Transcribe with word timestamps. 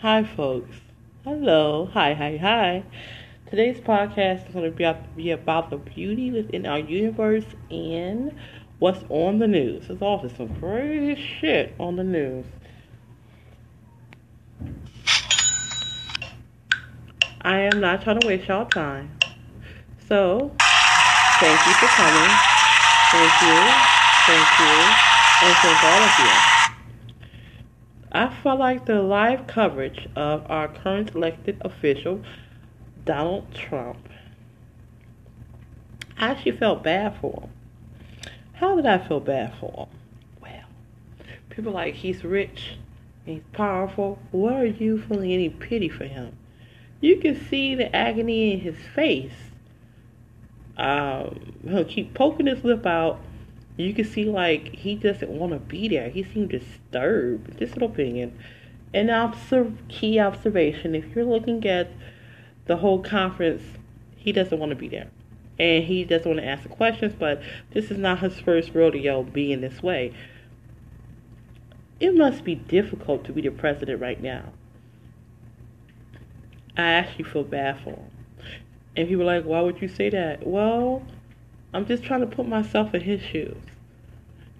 Hi, 0.00 0.22
folks. 0.22 0.76
Hello. 1.24 1.90
Hi, 1.92 2.14
hi, 2.14 2.36
hi. 2.36 2.84
Today's 3.50 3.80
podcast 3.80 4.46
is 4.46 4.54
going 4.54 4.72
to 4.72 4.96
be 5.16 5.32
about, 5.32 5.70
the 5.70 5.76
beauty 5.76 6.30
within 6.30 6.66
our 6.66 6.78
universe 6.78 7.46
and 7.68 8.32
what's 8.78 9.02
on 9.08 9.40
the 9.40 9.48
news. 9.48 9.88
There's 9.88 10.00
also 10.00 10.28
some 10.28 10.54
crazy 10.60 11.20
shit 11.20 11.74
on 11.80 11.96
the 11.96 12.04
news. 12.04 12.46
I 17.40 17.58
am 17.58 17.80
not 17.80 18.02
trying 18.02 18.20
to 18.20 18.26
waste 18.28 18.46
y'all 18.46 18.66
time. 18.66 19.18
So, 20.06 20.52
thank 21.40 21.66
you 21.66 21.72
for 21.72 21.86
coming. 21.88 22.30
Thank 23.10 23.42
you. 23.42 23.58
Thank 24.26 24.60
you. 24.60 24.76
And 25.42 25.56
thank 25.56 25.82
all 25.82 26.02
of 26.04 26.18
you. 26.20 26.57
I 28.18 28.34
felt 28.42 28.58
like 28.58 28.84
the 28.84 29.00
live 29.00 29.46
coverage 29.46 30.08
of 30.16 30.44
our 30.50 30.66
current 30.66 31.14
elected 31.14 31.58
official, 31.60 32.20
Donald 33.04 33.54
Trump, 33.54 34.08
I 36.18 36.30
actually 36.30 36.56
felt 36.56 36.82
bad 36.82 37.16
for 37.20 37.42
him. 37.42 37.50
How 38.54 38.74
did 38.74 38.86
I 38.86 38.98
feel 38.98 39.20
bad 39.20 39.54
for 39.60 39.86
him? 39.86 39.98
Well, 40.42 40.66
people 41.48 41.70
like 41.70 41.94
he's 41.94 42.24
rich, 42.24 42.76
he's 43.24 43.42
powerful. 43.52 44.18
Why 44.32 44.62
are 44.62 44.64
you 44.64 45.00
feeling 45.00 45.32
any 45.32 45.48
pity 45.48 45.88
for 45.88 46.06
him? 46.06 46.36
You 47.00 47.18
can 47.18 47.40
see 47.48 47.76
the 47.76 47.94
agony 47.94 48.52
in 48.52 48.58
his 48.58 48.78
face. 48.96 49.30
Um, 50.76 51.52
he'll 51.62 51.84
keep 51.84 52.14
poking 52.14 52.46
his 52.46 52.64
lip 52.64 52.84
out 52.84 53.20
you 53.78 53.94
can 53.94 54.04
see 54.04 54.24
like 54.24 54.74
he 54.74 54.96
doesn't 54.96 55.30
want 55.30 55.52
to 55.52 55.58
be 55.58 55.88
there. 55.88 56.10
He 56.10 56.24
seemed 56.24 56.50
disturbed. 56.50 57.58
Just 57.58 57.76
an 57.76 57.84
opinion. 57.84 58.36
An 58.92 59.08
observe 59.08 59.72
key 59.88 60.18
observation. 60.18 60.94
If 60.94 61.14
you're 61.14 61.24
looking 61.24 61.64
at 61.66 61.90
the 62.66 62.76
whole 62.76 63.00
conference, 63.00 63.62
he 64.16 64.32
doesn't 64.32 64.58
want 64.58 64.70
to 64.70 64.76
be 64.76 64.88
there. 64.88 65.08
And 65.60 65.84
he 65.84 66.04
doesn't 66.04 66.28
want 66.28 66.40
to 66.40 66.46
ask 66.46 66.64
the 66.64 66.68
questions, 66.68 67.14
but 67.18 67.40
this 67.72 67.90
is 67.90 67.98
not 67.98 68.18
his 68.18 68.38
first 68.40 68.74
rodeo 68.74 69.22
being 69.22 69.60
this 69.60 69.82
way. 69.82 70.12
It 72.00 72.16
must 72.16 72.44
be 72.44 72.56
difficult 72.56 73.24
to 73.24 73.32
be 73.32 73.42
the 73.42 73.50
president 73.50 74.00
right 74.00 74.20
now. 74.20 74.52
I 76.76 76.82
actually 76.82 77.24
feel 77.24 77.44
bad 77.44 77.78
for 77.82 77.90
him. 77.90 78.10
And 78.96 79.08
people 79.08 79.22
are 79.22 79.36
like, 79.36 79.44
why 79.44 79.60
would 79.60 79.80
you 79.80 79.88
say 79.88 80.10
that? 80.10 80.46
Well, 80.46 81.02
I'm 81.72 81.86
just 81.86 82.02
trying 82.02 82.20
to 82.20 82.26
put 82.26 82.48
myself 82.48 82.94
in 82.94 83.02
his 83.02 83.20
shoes. 83.20 83.56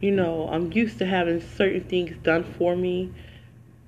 You 0.00 0.10
know, 0.10 0.48
I'm 0.50 0.72
used 0.72 0.98
to 0.98 1.06
having 1.06 1.40
certain 1.40 1.84
things 1.84 2.16
done 2.22 2.44
for 2.44 2.76
me. 2.76 3.12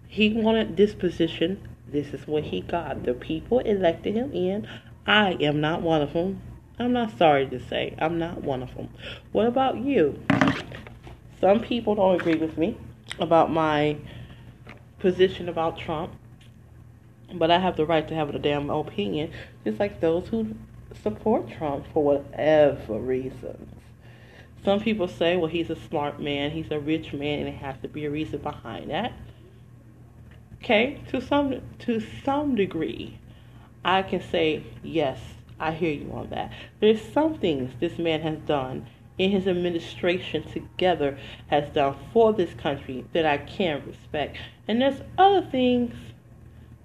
He 0.08 0.32
wanted 0.32 0.76
this 0.76 0.94
position. 0.94 1.68
This 1.86 2.08
is 2.08 2.26
what 2.26 2.44
he 2.44 2.62
got. 2.62 3.04
The 3.04 3.14
people 3.14 3.58
elected 3.60 4.14
him 4.14 4.32
in. 4.32 4.66
I 5.06 5.32
am 5.40 5.60
not 5.60 5.82
one 5.82 6.02
of 6.02 6.14
them. 6.14 6.40
I'm 6.78 6.92
not 6.92 7.16
sorry 7.18 7.46
to 7.48 7.60
say. 7.60 7.94
I'm 7.98 8.18
not 8.18 8.42
one 8.42 8.62
of 8.62 8.74
them. 8.74 8.88
What 9.32 9.46
about 9.46 9.76
you? 9.76 10.20
Some 11.40 11.60
people 11.60 11.94
don't 11.94 12.18
agree 12.18 12.36
with 12.36 12.56
me 12.56 12.76
about 13.18 13.50
my 13.52 13.98
position 14.98 15.48
about 15.48 15.78
Trump. 15.78 16.12
But 17.32 17.50
I 17.50 17.58
have 17.58 17.76
the 17.76 17.86
right 17.86 18.06
to 18.08 18.14
have 18.14 18.34
a 18.34 18.38
damn 18.38 18.70
opinion, 18.70 19.30
just 19.64 19.78
like 19.78 20.00
those 20.00 20.28
who 20.28 20.54
support 21.02 21.50
Trump 21.50 21.86
for 21.92 22.02
whatever 22.02 22.98
reasons. 22.98 23.72
Some 24.64 24.80
people 24.80 25.08
say, 25.08 25.36
well, 25.36 25.50
he's 25.50 25.70
a 25.70 25.76
smart 25.76 26.20
man, 26.20 26.50
he's 26.50 26.70
a 26.70 26.78
rich 26.78 27.12
man, 27.12 27.40
and 27.40 27.48
it 27.48 27.54
has 27.56 27.76
to 27.82 27.88
be 27.88 28.04
a 28.04 28.10
reason 28.10 28.40
behind 28.40 28.90
that. 28.90 29.12
Okay, 30.62 31.00
to 31.08 31.22
some 31.22 31.62
to 31.80 32.00
some 32.22 32.54
degree, 32.54 33.18
I 33.82 34.02
can 34.02 34.20
say 34.20 34.62
yes, 34.82 35.18
I 35.58 35.72
hear 35.72 35.92
you 35.92 36.12
on 36.12 36.28
that. 36.30 36.52
There's 36.80 37.00
some 37.00 37.38
things 37.38 37.72
this 37.80 37.98
man 37.98 38.20
has 38.20 38.38
done 38.40 38.86
in 39.16 39.30
his 39.30 39.46
administration 39.46 40.42
together 40.50 41.18
has 41.48 41.68
done 41.74 41.94
for 42.12 42.32
this 42.32 42.52
country 42.54 43.04
that 43.12 43.24
I 43.24 43.38
can 43.38 43.82
respect. 43.86 44.36
And 44.68 44.80
there's 44.80 45.00
other 45.16 45.46
things 45.50 45.94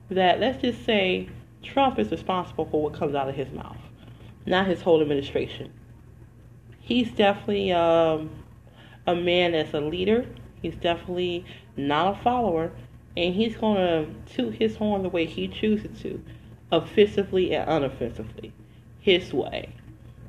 that 0.09 0.39
let's 0.39 0.61
just 0.61 0.85
say 0.85 1.29
Trump 1.63 1.99
is 1.99 2.11
responsible 2.11 2.65
for 2.65 2.83
what 2.83 2.93
comes 2.93 3.15
out 3.15 3.27
of 3.27 3.35
his 3.35 3.51
mouth 3.51 3.77
not 4.45 4.67
his 4.67 4.81
whole 4.81 5.01
administration. 5.01 5.71
He's 6.79 7.11
definitely 7.11 7.71
um, 7.71 8.29
a 9.07 9.15
man 9.15 9.53
that's 9.53 9.73
a 9.73 9.79
leader. 9.79 10.25
He's 10.61 10.75
definitely 10.75 11.45
not 11.75 12.17
a 12.17 12.23
follower, 12.23 12.71
and 13.17 13.33
he's 13.33 13.55
going 13.55 13.77
to 13.77 14.33
toot 14.33 14.55
his 14.55 14.75
horn 14.75 15.03
the 15.03 15.09
way 15.09 15.25
he 15.25 15.47
chooses 15.47 15.99
to, 16.01 16.23
offensively 16.71 17.55
and 17.55 17.67
unoffensively, 17.67 18.51
his 18.99 19.33
way. 19.33 19.73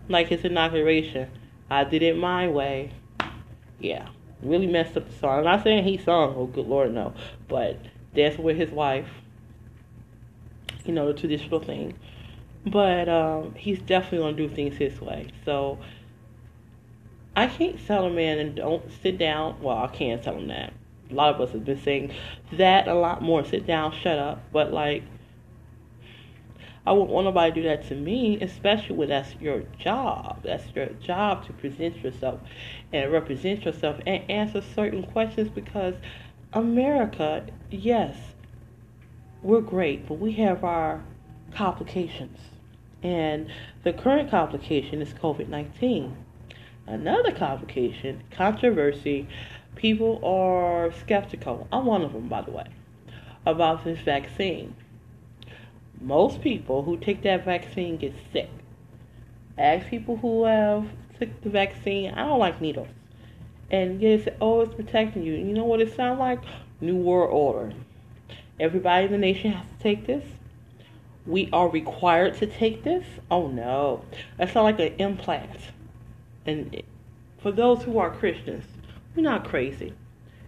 Like 0.08 0.28
his 0.28 0.44
inauguration, 0.44 1.30
I 1.70 1.84
did 1.84 2.02
it 2.02 2.16
my 2.16 2.48
way. 2.48 2.92
Yeah, 3.78 4.08
really 4.42 4.66
messed 4.66 4.96
up 4.96 5.08
the 5.08 5.18
song. 5.18 5.38
I'm 5.38 5.44
not 5.44 5.62
saying 5.62 5.84
he 5.84 5.98
sung, 5.98 6.34
oh 6.36 6.46
good 6.46 6.66
lord, 6.66 6.94
no, 6.94 7.12
but 7.48 7.78
that's 8.14 8.38
with 8.38 8.56
his 8.56 8.70
wife. 8.70 9.08
You 10.84 10.92
know 10.92 11.12
the 11.12 11.18
traditional 11.18 11.60
thing 11.60 11.94
but 12.66 13.08
um, 13.08 13.54
he's 13.54 13.80
definitely 13.80 14.34
to 14.34 14.48
do 14.48 14.54
things 14.54 14.76
his 14.76 15.00
way. 15.00 15.28
So 15.44 15.78
I 17.36 17.46
can't 17.46 17.84
tell 17.86 18.06
a 18.06 18.10
man 18.10 18.38
and 18.38 18.56
don't 18.56 18.84
sit 19.02 19.18
down. 19.18 19.60
Well, 19.62 19.78
I 19.78 19.88
can't 19.88 20.22
tell 20.22 20.36
him 20.36 20.48
that. 20.48 20.72
A 21.10 21.14
lot 21.14 21.34
of 21.34 21.40
us 21.40 21.52
have 21.52 21.64
been 21.64 21.80
saying 21.80 22.12
that 22.52 22.88
a 22.88 22.94
lot 22.94 23.22
more. 23.22 23.44
Sit 23.44 23.66
down, 23.66 23.92
shut 23.92 24.18
up. 24.18 24.42
But 24.52 24.72
like, 24.72 25.04
I 26.84 26.92
wouldn't 26.92 27.10
want 27.10 27.26
nobody 27.26 27.52
to 27.52 27.62
do 27.62 27.68
that 27.68 27.86
to 27.88 27.94
me, 27.94 28.40
especially 28.40 28.96
when 28.96 29.10
that's 29.10 29.34
your 29.40 29.62
job. 29.78 30.42
That's 30.42 30.64
your 30.74 30.86
job 30.86 31.46
to 31.46 31.52
present 31.52 32.02
yourself 32.02 32.40
and 32.92 33.12
represent 33.12 33.64
yourself 33.64 34.00
and 34.06 34.28
answer 34.28 34.60
certain 34.74 35.04
questions 35.04 35.48
because 35.50 35.94
America, 36.52 37.46
yes, 37.70 38.16
we're 39.42 39.60
great, 39.60 40.08
but 40.08 40.14
we 40.14 40.32
have 40.32 40.64
our 40.64 41.04
complications. 41.54 42.38
And 43.06 43.46
the 43.84 43.92
current 43.92 44.32
complication 44.32 45.00
is 45.00 45.14
COVID 45.14 45.48
19. 45.48 46.16
Another 46.88 47.30
complication, 47.30 48.24
controversy, 48.32 49.28
people 49.76 50.18
are 50.24 50.92
skeptical. 50.92 51.68
I'm 51.70 51.86
one 51.86 52.02
of 52.02 52.12
them, 52.12 52.26
by 52.26 52.42
the 52.42 52.50
way, 52.50 52.66
about 53.46 53.84
this 53.84 54.00
vaccine. 54.00 54.74
Most 56.00 56.40
people 56.40 56.82
who 56.82 56.96
take 56.96 57.22
that 57.22 57.44
vaccine 57.44 57.96
get 57.96 58.12
sick. 58.32 58.50
Ask 59.56 59.86
people 59.86 60.16
who 60.16 60.44
have 60.44 60.88
took 61.20 61.40
the 61.42 61.50
vaccine. 61.50 62.10
I 62.10 62.26
don't 62.26 62.40
like 62.40 62.60
needles. 62.60 62.88
And 63.70 64.02
yes, 64.02 64.26
oh, 64.40 64.62
it's 64.62 64.74
protecting 64.74 65.22
you. 65.22 65.34
You 65.34 65.52
know 65.52 65.64
what 65.64 65.80
it 65.80 65.94
sounds 65.94 66.18
like? 66.18 66.40
New 66.80 66.96
World 66.96 67.30
Order. 67.32 67.72
Everybody 68.58 69.06
in 69.06 69.12
the 69.12 69.18
nation 69.18 69.52
has 69.52 69.64
to 69.64 69.78
take 69.80 70.08
this 70.08 70.24
we 71.26 71.48
are 71.52 71.68
required 71.68 72.34
to 72.38 72.46
take 72.46 72.84
this? 72.84 73.04
Oh 73.30 73.48
no. 73.48 74.04
That's 74.38 74.54
not 74.54 74.62
like 74.62 74.78
an 74.78 74.94
implant. 74.98 75.58
And 76.46 76.82
for 77.38 77.50
those 77.50 77.82
who 77.82 77.98
are 77.98 78.10
Christians, 78.10 78.64
we're 79.14 79.22
not 79.22 79.44
crazy. 79.44 79.92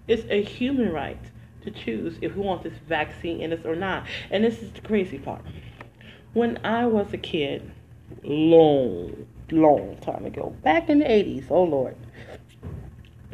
It's 0.07 0.25
a 0.31 0.43
human 0.43 0.93
right 0.93 1.21
to 1.63 1.71
choose 1.71 2.17
if 2.23 2.35
we 2.35 2.43
want 2.43 2.63
this 2.63 2.79
vaccine 2.89 3.41
in 3.41 3.53
us 3.53 3.65
or 3.65 3.75
not. 3.75 4.07
And 4.31 4.45
this 4.45 4.63
is 4.63 4.73
the 4.73 4.81
crazy 4.81 5.19
part. 5.19 5.43
When 6.33 6.59
I 6.65 6.87
was 6.87 7.13
a 7.13 7.19
kid, 7.19 7.71
long, 8.23 9.27
long 9.51 9.97
time 10.01 10.25
ago, 10.25 10.55
back 10.63 10.89
in 10.89 11.01
the 11.01 11.05
80s, 11.05 11.47
oh 11.51 11.65
Lord, 11.65 11.97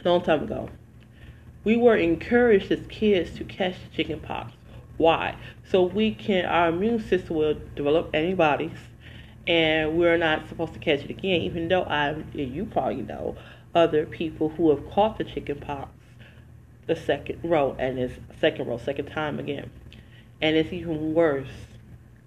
long 0.04 0.22
time 0.22 0.44
ago, 0.44 0.68
we 1.64 1.76
were 1.76 1.96
encouraged 1.96 2.70
as 2.70 2.86
kids 2.88 3.36
to 3.38 3.44
catch 3.44 3.74
the 3.74 3.96
chicken 3.96 4.20
pox 4.20 4.53
why? 4.96 5.36
So 5.70 5.82
we 5.82 6.14
can, 6.14 6.44
our 6.44 6.68
immune 6.68 7.00
system 7.00 7.36
will 7.36 7.56
develop 7.74 8.10
antibodies, 8.14 8.78
and 9.46 9.98
we're 9.98 10.16
not 10.16 10.48
supposed 10.48 10.72
to 10.74 10.78
catch 10.78 11.00
it 11.00 11.10
again. 11.10 11.42
Even 11.42 11.68
though 11.68 11.82
I, 11.82 12.22
you 12.32 12.64
probably 12.66 13.02
know, 13.02 13.36
other 13.74 14.06
people 14.06 14.50
who 14.50 14.70
have 14.70 14.88
caught 14.90 15.18
the 15.18 15.24
chicken 15.24 15.58
pox 15.58 15.90
the 16.86 16.94
second 16.94 17.40
row 17.42 17.74
and 17.78 17.98
it's 17.98 18.14
second 18.40 18.66
row, 18.66 18.78
second 18.78 19.06
time 19.06 19.38
again, 19.38 19.70
and 20.40 20.56
it's 20.56 20.72
even 20.72 21.14
worse 21.14 21.48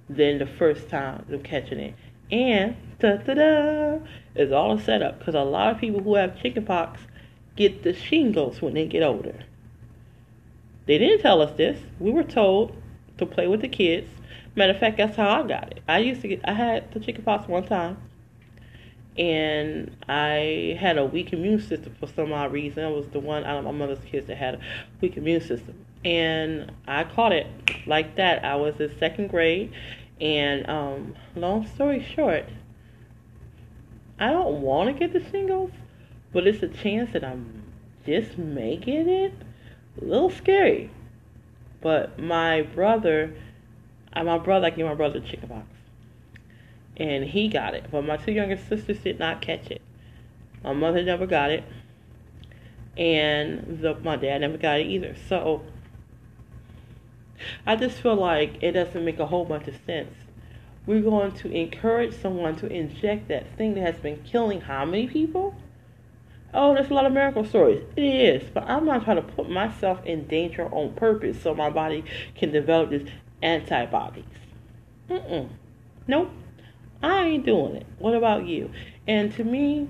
than 0.10 0.40
the 0.40 0.46
first 0.46 0.90
time 0.90 1.26
of 1.32 1.44
catching 1.44 1.80
it. 1.80 1.96
And 2.32 2.76
da 3.00 3.18
da 3.18 3.34
da, 3.34 4.00
it's 4.36 4.52
all 4.52 4.78
a 4.78 4.82
setup 4.82 5.20
because 5.20 5.36
a 5.36 5.42
lot 5.42 5.74
of 5.74 5.80
people 5.80 6.02
who 6.02 6.16
have 6.16 6.42
chicken 6.42 6.66
pox 6.66 7.02
get 7.56 7.84
the 7.84 7.94
shingles 7.94 8.62
when 8.62 8.74
they 8.74 8.86
get 8.86 9.04
older. 9.04 9.40
They 10.88 10.98
didn't 10.98 11.22
tell 11.22 11.42
us 11.42 11.56
this. 11.58 11.80
We 12.00 12.12
were 12.12 12.24
told 12.24 12.76
to 13.18 13.26
play 13.26 13.48
with 13.48 13.62
the 13.62 13.68
kids. 13.68 14.08
Matter 14.56 14.74
of 14.74 14.80
fact, 14.80 14.98
that's 14.98 15.18
how 15.18 15.44
I 15.44 15.48
got 15.48 15.72
it. 15.72 15.84
I 15.88 16.00
used 16.00 16.22
to 16.22 16.28
get, 16.28 16.42
I 16.46 16.54
had 16.54 16.92
the 16.92 17.00
chickenpox 17.00 17.48
one 17.48 17.66
time, 17.66 17.98
and 19.18 19.96
I 20.08 20.78
had 20.80 20.98
a 20.98 21.06
weak 21.06 21.34
immune 21.34 21.60
system 21.60 21.96
for 22.00 22.08
some 22.08 22.32
odd 22.32 22.52
reason. 22.52 22.84
I 22.84 22.90
was 22.90 23.08
the 23.10 23.20
one 23.20 23.44
out 23.44 23.58
of 23.58 23.66
my 23.66 23.72
mother's 23.72 24.04
kids 24.06 24.28
that 24.28 24.38
had 24.38 24.56
a 24.56 24.60
weak 25.02 25.18
immune 25.18 25.42
system, 25.42 25.86
and 26.04 26.72
I 26.88 27.04
caught 27.04 27.34
it 27.34 27.48
like 27.86 28.16
that. 28.16 28.46
I 28.46 28.56
was 28.56 28.80
in 28.80 28.98
second 28.98 29.28
grade, 29.28 29.74
and 30.22 30.68
um, 30.70 31.16
long 31.36 31.68
story 31.68 32.04
short, 32.16 32.46
I 34.20 34.32
don't 34.32 34.62
want 34.62 34.88
to 34.88 34.94
get 34.94 35.14
the 35.14 35.30
shingles, 35.30 35.72
but 36.34 36.48
it's 36.48 36.64
a 36.64 36.70
chance 36.70 37.12
that 37.14 37.24
I'm 37.24 37.64
just 38.06 38.38
get 38.38 39.08
it. 39.08 39.34
A 40.02 40.06
little 40.06 40.30
scary, 40.30 40.90
but 41.82 42.20
my 42.20 42.62
brother, 42.62 43.34
uh, 44.14 44.24
my 44.24 44.38
brother, 44.38 44.68
I 44.68 44.70
gave 44.70 44.86
my 44.86 44.94
brother 44.94 45.20
chickenpox, 45.20 45.68
and 46.98 47.24
he 47.24 47.48
got 47.48 47.74
it, 47.74 47.86
but 47.92 48.04
my 48.04 48.18
two 48.18 48.32
younger 48.32 48.58
sisters 48.58 49.00
did 49.00 49.20
not 49.20 49.42
catch 49.42 49.72
it. 49.72 49.82
My 50.64 50.74
mother 50.74 51.04
never 51.04 51.26
got 51.26 51.52
it, 51.52 51.64
and 52.96 53.80
the, 53.82 53.96
my 53.96 54.16
dad 54.16 54.42
never 54.42 54.58
got 54.58 54.80
it 54.80 54.88
either. 54.88 55.16
So 55.28 55.64
I 57.66 57.76
just 57.76 57.98
feel 57.98 58.16
like 58.16 58.62
it 58.62 58.74
doesn't 58.74 59.04
make 59.04 59.20
a 59.20 59.26
whole 59.26 59.46
bunch 59.46 59.68
of 59.68 59.76
sense. 59.86 60.14
We're 60.86 61.02
going 61.02 61.34
to 61.34 61.52
encourage 61.52 62.14
someone 62.14 62.56
to 62.58 62.68
inject 62.68 63.28
that 63.28 63.56
thing 63.58 63.74
that 63.76 63.82
has 63.82 63.96
been 64.02 64.24
killing 64.24 64.62
how 64.62 64.86
many 64.86 65.08
people? 65.08 65.56
Oh, 66.54 66.74
there's 66.74 66.90
a 66.90 66.94
lot 66.94 67.06
of 67.06 67.12
miracle 67.14 67.46
stories. 67.46 67.84
It 67.96 68.02
is, 68.02 68.50
but 68.54 68.64
I'm 68.64 68.86
not 68.86 69.04
trying 69.04 69.18
to 69.18 69.22
put 69.22 69.50
myself 69.50 70.06
in 70.06 70.28
danger 70.28 70.66
on 70.66 70.94
purpose 70.94 71.42
so 71.42 71.54
my 71.54 71.70
body 71.70 72.04
can 72.36 72.52
develop 72.52 72.90
these 72.90 73.08
antibodies. 73.42 74.24
Mm-mm. 75.10 75.50
Nope. 76.08 76.32
I 77.04 77.24
ain't 77.26 77.46
doing 77.46 77.76
it. 77.76 77.86
What 78.00 78.16
about 78.16 78.48
you? 78.48 78.72
And 79.08 79.34
to 79.36 79.44
me, 79.44 79.88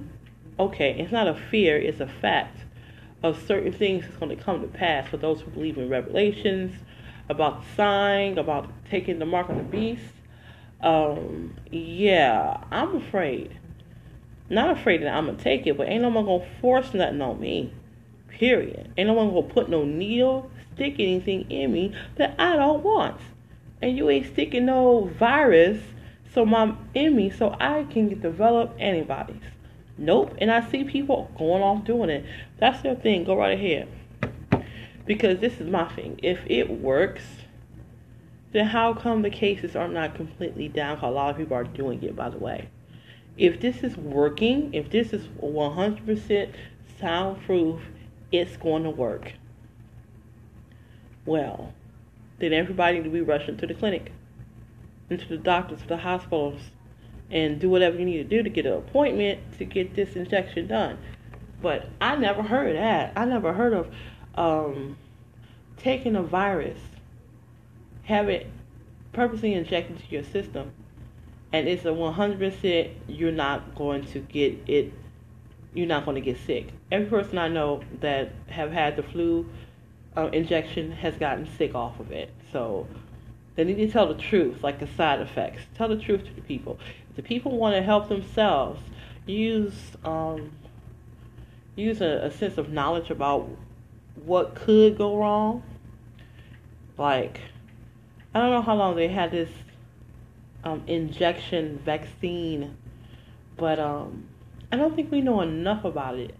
okay, 0.59 1.00
it's 1.00 1.12
not 1.12 1.27
a 1.27 1.36
fear, 1.36 1.77
it's 1.77 2.00
a 2.00 2.07
fact 2.07 2.59
of 3.24 3.42
certain 3.48 3.71
things 3.71 4.06
that's 4.06 4.18
going 4.18 4.36
to 4.36 4.44
come 4.44 4.62
to 4.62 4.68
pass 4.68 5.07
for 5.07 5.18
those 5.18 5.42
who 5.42 5.51
believe 5.51 5.77
in 5.77 5.89
revelations, 5.89 6.75
about 7.30 7.62
the 7.62 7.75
sign, 7.75 8.38
about 8.38 8.69
taking 8.89 9.19
the 9.19 9.25
mark 9.25 9.50
of 9.50 9.57
the 9.57 9.63
beast. 9.63 10.04
Um, 10.81 11.56
yeah, 11.71 12.63
I'm 12.71 12.95
afraid. 12.95 13.57
Not 14.50 14.78
afraid 14.78 15.02
that 15.02 15.14
I'm 15.14 15.26
gonna 15.26 15.38
take 15.38 15.68
it, 15.68 15.78
but 15.78 15.88
ain't 15.88 16.02
no 16.02 16.10
one 16.10 16.26
gonna 16.26 16.48
force 16.62 16.94
nothing 16.94 17.22
on 17.22 17.40
me. 17.40 17.74
Period. 18.30 18.92
Ain't 18.98 19.08
no 19.08 19.14
one 19.14 19.30
gonna 19.30 19.42
put 19.42 19.70
no 19.70 19.84
needle, 19.84 20.50
stick 20.76 20.96
anything 21.00 21.50
in 21.52 21.72
me 21.72 21.94
that 22.16 22.36
I 22.40 22.56
don't 22.56 22.84
want. 22.84 23.20
And 23.82 23.98
you 23.98 24.10
ain't 24.10 24.28
sticking 24.28 24.66
no 24.66 25.12
virus 25.20 25.82
so 26.34 26.46
my 26.46 26.76
in 26.94 27.16
me 27.16 27.30
so 27.30 27.56
I 27.60 27.84
can 27.90 28.20
develop 28.20 28.76
antibodies. 28.80 29.42
Nope. 29.98 30.36
And 30.40 30.52
I 30.52 30.70
see 30.70 30.84
people 30.84 31.32
going 31.38 31.64
off 31.64 31.84
doing 31.84 32.10
it. 32.10 32.26
That's 32.60 32.82
their 32.82 32.96
thing. 32.96 33.24
Go 33.24 33.36
right 33.36 33.58
ahead. 33.58 33.90
Because 35.06 35.40
this 35.40 35.60
is 35.60 35.70
my 35.70 35.86
thing. 35.94 36.20
If 36.22 36.40
it 36.48 36.70
works, 36.70 37.24
then 38.52 38.66
how 38.66 38.94
come 38.94 39.22
the 39.22 39.30
cases 39.30 39.76
are 39.76 39.88
not 39.88 40.16
completely 40.16 40.68
down? 40.68 40.96
Because 40.96 41.10
a 41.10 41.12
lot 41.12 41.32
of 41.32 41.38
people 41.38 41.56
are 41.56 41.64
doing 41.64 42.04
it, 42.04 42.16
by 42.16 42.30
the 42.30 42.38
way. 42.38 42.70
If 43.38 43.60
this 43.60 43.84
is 43.84 43.95
working, 43.98 44.74
if 44.74 44.89
this 44.89 45.13
is 45.13 45.28
100% 45.42 46.54
soundproof, 47.00 47.81
it's 48.31 48.57
going 48.57 48.84
to 48.84 48.89
work. 48.89 49.34
Well, 51.25 51.74
then 52.39 52.54
everybody 52.54 52.98
need 52.98 53.04
to 53.04 53.10
be 53.10 53.22
rushing 53.22 53.57
to 53.57 53.68
the 53.68 53.74
clinic, 53.74 54.12
into 55.10 55.28
the 55.28 55.38
doctors, 55.38 55.81
to 55.81 55.88
the 55.88 55.98
hospitals, 55.98 56.60
and 57.30 57.60
do 57.60 57.69
whatever 57.69 57.98
you 57.98 58.06
need 58.06 58.18
to 58.18 58.24
do 58.24 58.42
to 58.42 58.50
get 58.50 58.66
an 58.66 58.74
appointment 58.74 59.40
to 59.57 59.66
get 59.66 59.95
this 59.95 60.16
injection 60.16 60.68
done. 60.68 60.98
But 61.62 61.90
I 62.00 62.16
never 62.16 62.42
heard 62.42 62.75
that. 62.75 63.13
I 63.16 63.25
never 63.25 63.54
heard 63.54 63.74
of 63.74 63.94
um, 64.36 64.98
taking 65.78 66.16
a 66.16 66.24
virus, 66.24 66.80
have 68.04 68.30
it 68.30 68.48
purposely 69.13 69.54
injected 69.54 69.98
into 69.98 70.10
your 70.10 70.24
system, 70.24 70.72
and 71.54 71.68
it's 71.68 71.86
a 71.86 71.90
100% 71.90 72.92
you're 73.08 73.32
not 73.32 73.76
going 73.76 74.06
to 74.08 74.20
get 74.20 74.58
it, 74.68 74.94
you're 75.74 75.88
not 75.88 76.06
going 76.06 76.16
to 76.16 76.22
get 76.22 76.38
sick. 76.46 76.70
Every 76.92 77.08
person 77.08 77.38
I 77.38 77.48
know 77.48 77.82
that 78.02 78.32
have 78.48 78.72
had 78.72 78.96
the 78.96 79.04
flu 79.04 79.50
uh, 80.16 80.30
injection 80.34 80.92
has 80.92 81.16
gotten 81.16 81.48
sick 81.58 81.76
off 81.76 82.00
of 82.00 82.12
it. 82.12 82.32
So 82.52 82.88
they 83.56 83.64
need 83.64 83.76
to 83.78 83.90
tell 83.90 84.08
the 84.08 84.20
truth, 84.22 84.64
like 84.64 84.80
the 84.80 84.88
side 84.88 85.22
effects. 85.22 85.62
Tell 85.76 85.88
the 85.88 85.98
truth 85.98 86.26
to 86.26 86.34
the 86.34 86.42
people. 86.42 86.80
If 87.10 87.16
the 87.16 87.24
people 87.24 87.58
want 87.58 87.76
to 87.76 87.82
help 87.82 88.10
themselves, 88.10 88.82
use 89.26 89.92
um, 90.04 90.52
use 91.76 92.02
a, 92.02 92.22
a 92.24 92.32
sense 92.32 92.58
of 92.58 92.70
knowledge 92.70 93.10
about 93.10 93.50
what 94.26 94.56
could 94.56 94.98
go 94.98 95.18
wrong. 95.18 95.64
Like, 96.98 97.40
I 98.34 98.40
don't 98.40 98.52
know 98.52 98.62
how 98.62 98.76
long 98.76 98.96
they 98.96 99.08
had 99.08 99.32
this 99.32 99.50
um, 100.68 100.84
injection 100.88 101.80
vaccine, 101.86 102.75
but 103.56 103.80
um, 103.80 104.28
I 104.72 104.75
don't 104.75 104.96
think 104.96 105.12
we 105.12 105.22
know 105.22 105.42
enough 105.42 105.86
about 105.86 106.16
it 106.16 106.36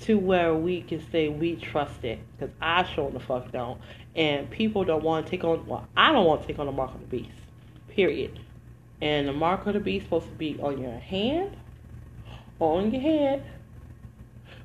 to 0.00 0.18
where 0.18 0.54
we 0.54 0.82
can 0.82 1.00
say 1.10 1.28
we 1.28 1.56
trust 1.56 2.04
it. 2.04 2.18
Because 2.32 2.54
I 2.60 2.82
sure 2.84 3.10
the 3.10 3.20
fuck 3.20 3.52
don't 3.52 3.80
and 4.16 4.50
people 4.50 4.84
don't 4.84 5.04
want 5.04 5.26
to 5.26 5.30
take 5.30 5.44
on. 5.44 5.64
Well, 5.66 5.86
I 5.96 6.12
don't 6.12 6.26
want 6.26 6.42
to 6.42 6.46
take 6.46 6.58
on 6.58 6.66
the 6.66 6.72
mark 6.72 6.94
of 6.94 7.00
the 7.00 7.06
beast. 7.06 7.30
Period. 7.88 8.38
And 9.00 9.28
the 9.28 9.32
mark 9.32 9.66
of 9.66 9.74
the 9.74 9.80
beast 9.80 10.06
supposed 10.06 10.26
to 10.26 10.34
be 10.34 10.58
on 10.60 10.80
your 10.80 10.98
hand 10.98 11.56
or 12.58 12.78
on 12.78 12.90
your 12.92 13.00
head. 13.00 13.44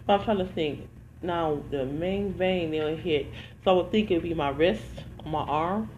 But 0.06 0.20
I'm 0.20 0.26
trying 0.26 0.38
to 0.40 0.46
think. 0.46 0.90
Now 1.22 1.62
the 1.72 1.86
main 1.86 2.34
vein 2.34 2.72
they'll 2.72 2.96
hit. 2.96 3.28
So 3.64 3.72
I 3.72 3.74
would 3.76 3.92
think 3.92 4.12
it'd 4.12 4.24
be 4.24 4.34
my 4.34 4.50
wrist, 4.50 4.84
or 5.24 5.32
my 5.32 5.42
arm, 5.42 5.90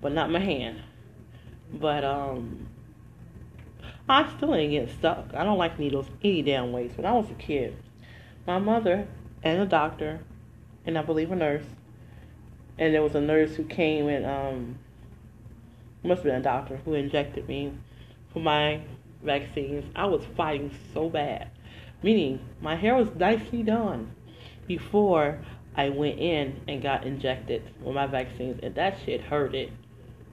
but 0.00 0.12
not 0.12 0.30
my 0.30 0.40
hand. 0.40 0.82
But 1.80 2.04
um, 2.04 2.68
I 4.08 4.30
still 4.36 4.54
ain't 4.54 4.72
getting 4.72 4.96
stuck. 4.96 5.34
I 5.34 5.44
don't 5.44 5.58
like 5.58 5.78
needles 5.78 6.06
any 6.22 6.42
damn 6.42 6.72
ways. 6.72 6.92
When 6.96 7.06
I 7.06 7.12
was 7.12 7.30
a 7.30 7.34
kid, 7.34 7.76
my 8.46 8.58
mother 8.58 9.06
and 9.42 9.62
a 9.62 9.66
doctor, 9.66 10.20
and 10.84 10.96
I 10.96 11.02
believe 11.02 11.32
a 11.32 11.36
nurse, 11.36 11.66
and 12.78 12.94
there 12.94 13.02
was 13.02 13.14
a 13.14 13.20
nurse 13.20 13.56
who 13.56 13.64
came 13.64 14.08
and 14.08 14.24
um 14.26 14.78
must 16.04 16.22
have 16.22 16.24
been 16.24 16.40
a 16.40 16.42
doctor 16.42 16.76
who 16.84 16.94
injected 16.94 17.48
me 17.48 17.72
for 18.32 18.38
my 18.38 18.80
vaccines. 19.22 19.84
I 19.96 20.06
was 20.06 20.24
fighting 20.36 20.70
so 20.94 21.08
bad, 21.08 21.48
meaning 22.02 22.40
my 22.60 22.76
hair 22.76 22.94
was 22.94 23.08
nicely 23.16 23.62
done 23.62 24.12
before 24.66 25.40
I 25.76 25.88
went 25.88 26.18
in 26.18 26.60
and 26.68 26.82
got 26.82 27.04
injected 27.04 27.62
with 27.82 27.94
my 27.94 28.06
vaccines, 28.06 28.60
and 28.62 28.74
that 28.76 28.98
shit 29.04 29.20
hurted. 29.20 29.72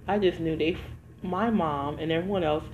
I 0.07 0.19
just 0.19 0.39
knew 0.39 0.55
they, 0.55 0.77
my 1.23 1.49
mom 1.49 1.97
and 1.99 2.11
everyone 2.11 2.43
else, 2.43 2.65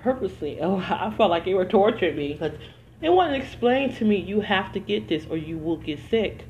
purposely. 0.00 0.58
Oh, 0.62 0.76
I 0.76 1.12
felt 1.16 1.30
like 1.30 1.44
they 1.44 1.54
were 1.54 1.64
torturing 1.64 2.16
me 2.16 2.32
because 2.32 2.52
they 3.00 3.08
to 3.08 3.34
explain 3.34 3.94
to 3.96 4.04
me 4.04 4.16
you 4.16 4.40
have 4.40 4.72
to 4.72 4.80
get 4.80 5.08
this 5.08 5.26
or 5.28 5.36
you 5.36 5.58
will 5.58 5.76
get 5.76 5.98
sick. 6.10 6.44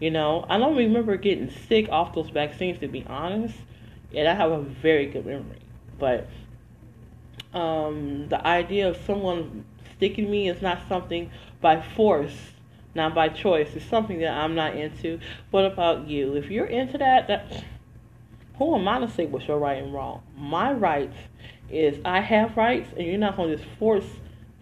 You 0.00 0.10
know, 0.10 0.44
I 0.48 0.58
don't 0.58 0.76
remember 0.76 1.16
getting 1.16 1.50
sick 1.50 1.88
off 1.88 2.14
those 2.14 2.30
vaccines 2.30 2.78
to 2.80 2.88
be 2.88 3.04
honest. 3.06 3.56
And 4.14 4.28
I 4.28 4.34
have 4.34 4.52
a 4.52 4.60
very 4.60 5.06
good 5.06 5.26
memory. 5.26 5.60
But 5.98 6.28
um, 7.52 8.28
the 8.28 8.44
idea 8.46 8.88
of 8.88 8.96
someone 9.06 9.64
sticking 9.96 10.30
me 10.30 10.48
is 10.48 10.60
not 10.60 10.80
something 10.88 11.30
by 11.60 11.80
force, 11.80 12.52
not 12.94 13.14
by 13.14 13.28
choice. 13.28 13.74
It's 13.74 13.84
something 13.86 14.18
that 14.20 14.32
I'm 14.32 14.54
not 14.54 14.76
into. 14.76 15.18
What 15.50 15.64
about 15.64 16.08
you? 16.08 16.34
If 16.34 16.50
you're 16.50 16.66
into 16.66 16.98
that, 16.98 17.28
that 17.28 17.64
who 18.58 18.74
am 18.74 18.86
I 18.86 19.00
to 19.00 19.10
say 19.10 19.26
what's 19.26 19.48
your 19.48 19.58
right 19.58 19.82
and 19.82 19.92
wrong? 19.92 20.22
My 20.36 20.72
rights 20.72 21.16
is 21.70 21.98
I 22.04 22.20
have 22.20 22.56
rights, 22.56 22.90
and 22.96 23.06
you're 23.06 23.18
not 23.18 23.36
going 23.36 23.50
to 23.50 23.56
just 23.56 23.68
force 23.78 24.06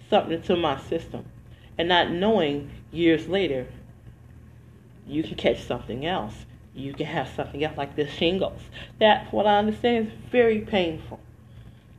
something 0.08 0.32
into 0.32 0.56
my 0.56 0.80
system, 0.80 1.24
and 1.78 1.88
not 1.88 2.10
knowing 2.10 2.70
years 2.90 3.28
later 3.28 3.66
you 5.06 5.22
can 5.22 5.34
catch 5.34 5.62
something 5.62 6.06
else. 6.06 6.34
You 6.74 6.94
can 6.94 7.06
have 7.06 7.28
something 7.36 7.62
else 7.62 7.76
like 7.76 7.96
this 7.96 8.10
shingles. 8.10 8.62
That, 8.98 9.32
what 9.32 9.46
I 9.46 9.58
understand, 9.58 10.08
is 10.08 10.12
very 10.30 10.60
painful, 10.60 11.20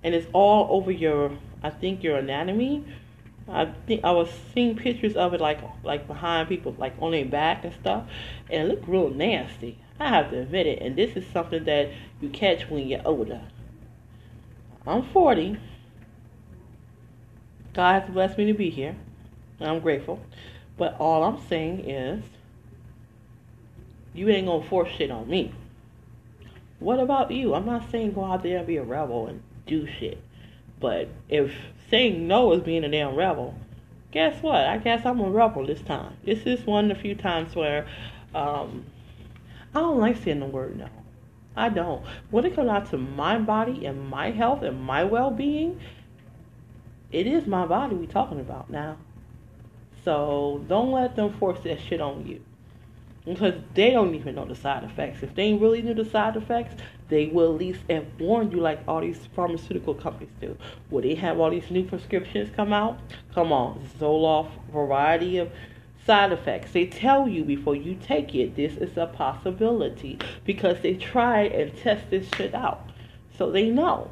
and 0.03 0.15
it's 0.15 0.27
all 0.33 0.67
over 0.75 0.91
your. 0.91 1.31
I 1.61 1.69
think 1.69 2.03
your 2.03 2.17
anatomy. 2.17 2.83
I 3.47 3.65
think 3.87 4.03
I 4.03 4.11
was 4.11 4.29
seeing 4.53 4.75
pictures 4.75 5.15
of 5.15 5.33
it 5.33 5.41
like 5.41 5.59
like 5.83 6.07
behind 6.07 6.49
people, 6.49 6.75
like 6.77 6.93
on 6.99 7.11
their 7.11 7.25
back 7.25 7.65
and 7.65 7.73
stuff, 7.73 8.07
and 8.49 8.63
it 8.63 8.67
looked 8.67 8.87
real 8.87 9.09
nasty. 9.09 9.77
I 10.03 10.09
have 10.09 10.31
to 10.31 10.41
admit 10.41 10.67
it. 10.67 10.81
And 10.81 10.95
this 10.95 11.15
is 11.15 11.25
something 11.31 11.63
that 11.65 11.89
you 12.19 12.29
catch 12.29 12.69
when 12.69 12.87
you're 12.87 13.01
older. 13.05 13.41
I'm 14.85 15.03
40. 15.03 15.57
God 17.73 18.01
has 18.01 18.09
blessed 18.09 18.37
me 18.37 18.45
to 18.47 18.53
be 18.53 18.69
here. 18.69 18.95
And 19.59 19.69
I'm 19.69 19.79
grateful. 19.79 20.19
But 20.77 20.97
all 20.99 21.23
I'm 21.23 21.39
saying 21.47 21.89
is 21.89 22.23
you 24.13 24.29
ain't 24.29 24.47
gonna 24.47 24.63
force 24.65 24.89
shit 24.91 25.09
on 25.09 25.29
me. 25.29 25.53
What 26.79 26.99
about 26.99 27.31
you? 27.31 27.53
I'm 27.53 27.65
not 27.65 27.89
saying 27.89 28.13
go 28.13 28.25
out 28.25 28.43
there 28.43 28.57
and 28.57 28.67
be 28.67 28.77
a 28.77 28.83
rebel 28.83 29.27
and 29.27 29.41
do 29.65 29.87
shit. 29.87 30.21
But 30.79 31.07
if 31.29 31.53
saying 31.89 32.27
no 32.27 32.51
is 32.51 32.61
being 32.61 32.83
a 32.83 32.89
damn 32.89 33.15
rebel, 33.15 33.55
guess 34.11 34.41
what? 34.43 34.65
I 34.65 34.77
guess 34.77 35.05
I'm 35.05 35.21
a 35.21 35.29
rebel 35.29 35.65
this 35.65 35.81
time. 35.81 36.17
This 36.25 36.39
is 36.45 36.65
one 36.65 36.91
of 36.91 36.97
the 36.97 37.01
few 37.01 37.15
times 37.15 37.55
where 37.55 37.87
um, 38.35 38.85
I 39.75 39.79
don't 39.79 39.99
like 39.99 40.17
saying 40.17 40.39
the 40.39 40.45
word 40.45 40.77
no. 40.77 40.89
I 41.55 41.69
don't. 41.69 42.03
When 42.31 42.45
it 42.45 42.55
comes 42.55 42.69
out 42.69 42.89
to 42.91 42.97
my 42.97 43.37
body 43.37 43.85
and 43.85 44.09
my 44.09 44.31
health 44.31 44.63
and 44.63 44.81
my 44.81 45.03
well 45.03 45.31
being, 45.31 45.79
it 47.11 47.27
is 47.27 47.45
my 47.45 47.65
body 47.65 47.95
we 47.95 48.07
talking 48.07 48.39
about 48.39 48.69
now. 48.69 48.97
So 50.03 50.63
don't 50.67 50.91
let 50.91 51.15
them 51.15 51.33
force 51.33 51.59
that 51.63 51.79
shit 51.79 52.01
on 52.01 52.25
you. 52.27 52.41
Because 53.25 53.53
they 53.73 53.91
don't 53.91 54.13
even 54.15 54.35
know 54.35 54.45
the 54.45 54.55
side 54.55 54.83
effects. 54.83 55.23
If 55.23 55.33
they 55.33 55.53
really 55.53 55.81
knew 55.81 55.93
the 55.93 56.03
side 56.03 56.35
effects, 56.35 56.75
they 57.07 57.27
will 57.27 57.53
at 57.53 57.59
least 57.59 57.79
have 57.89 58.05
warned 58.19 58.51
you 58.51 58.59
like 58.59 58.81
all 58.85 58.99
these 58.99 59.29
pharmaceutical 59.33 59.93
companies 59.93 60.33
do. 60.41 60.57
Will 60.89 61.03
they 61.03 61.15
have 61.15 61.39
all 61.39 61.49
these 61.49 61.71
new 61.71 61.85
prescriptions 61.85 62.49
come 62.53 62.73
out? 62.73 62.99
Come 63.33 63.53
on, 63.53 63.87
Zoloft, 63.97 64.51
variety 64.73 65.37
of 65.37 65.49
side 66.05 66.31
effects. 66.31 66.71
They 66.71 66.85
tell 66.85 67.27
you 67.27 67.43
before 67.43 67.75
you 67.75 67.95
take 67.95 68.35
it, 68.35 68.55
this 68.55 68.77
is 68.77 68.97
a 68.97 69.07
possibility 69.07 70.19
because 70.45 70.81
they 70.81 70.95
try 70.95 71.43
and 71.43 71.75
test 71.77 72.09
this 72.09 72.27
shit 72.35 72.53
out. 72.53 72.89
So 73.37 73.51
they 73.51 73.69
know. 73.69 74.11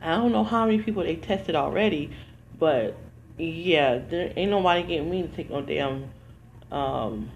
I 0.00 0.16
don't 0.16 0.32
know 0.32 0.44
how 0.44 0.66
many 0.66 0.82
people 0.82 1.02
they 1.02 1.16
tested 1.16 1.56
already, 1.56 2.10
but 2.58 2.96
yeah, 3.38 3.98
there 3.98 4.32
ain't 4.36 4.50
nobody 4.50 4.82
getting 4.82 5.10
me 5.10 5.22
to 5.22 5.28
take 5.28 5.50
no 5.50 5.62
damn 5.62 6.10
um 6.70 7.30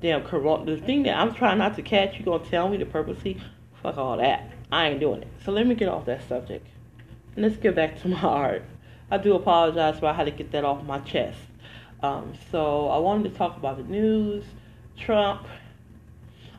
damn 0.00 0.22
corona. 0.24 0.76
The 0.76 0.80
thing 0.80 1.04
that 1.04 1.16
I'm 1.16 1.34
trying 1.34 1.58
not 1.58 1.76
to 1.76 1.82
catch, 1.82 2.18
you 2.18 2.24
gonna 2.24 2.44
tell 2.44 2.68
me 2.68 2.76
to 2.78 2.86
purposely 2.86 3.40
fuck 3.82 3.96
all 3.96 4.16
that. 4.18 4.50
I 4.70 4.88
ain't 4.88 5.00
doing 5.00 5.22
it. 5.22 5.28
So 5.44 5.52
let 5.52 5.66
me 5.66 5.74
get 5.74 5.88
off 5.88 6.06
that 6.06 6.26
subject. 6.28 6.66
And 7.34 7.44
let's 7.44 7.56
get 7.56 7.74
back 7.74 8.00
to 8.02 8.08
my 8.08 8.18
art. 8.22 8.64
I 9.10 9.18
do 9.18 9.34
apologize 9.34 9.98
for 9.98 10.12
how 10.12 10.24
to 10.24 10.30
get 10.30 10.52
that 10.52 10.64
off 10.64 10.84
my 10.84 10.98
chest. 11.00 11.38
Um, 12.02 12.32
so 12.50 12.88
I 12.88 12.98
wanted 12.98 13.30
to 13.30 13.38
talk 13.38 13.56
about 13.56 13.76
the 13.76 13.84
news, 13.84 14.44
Trump. 14.98 15.46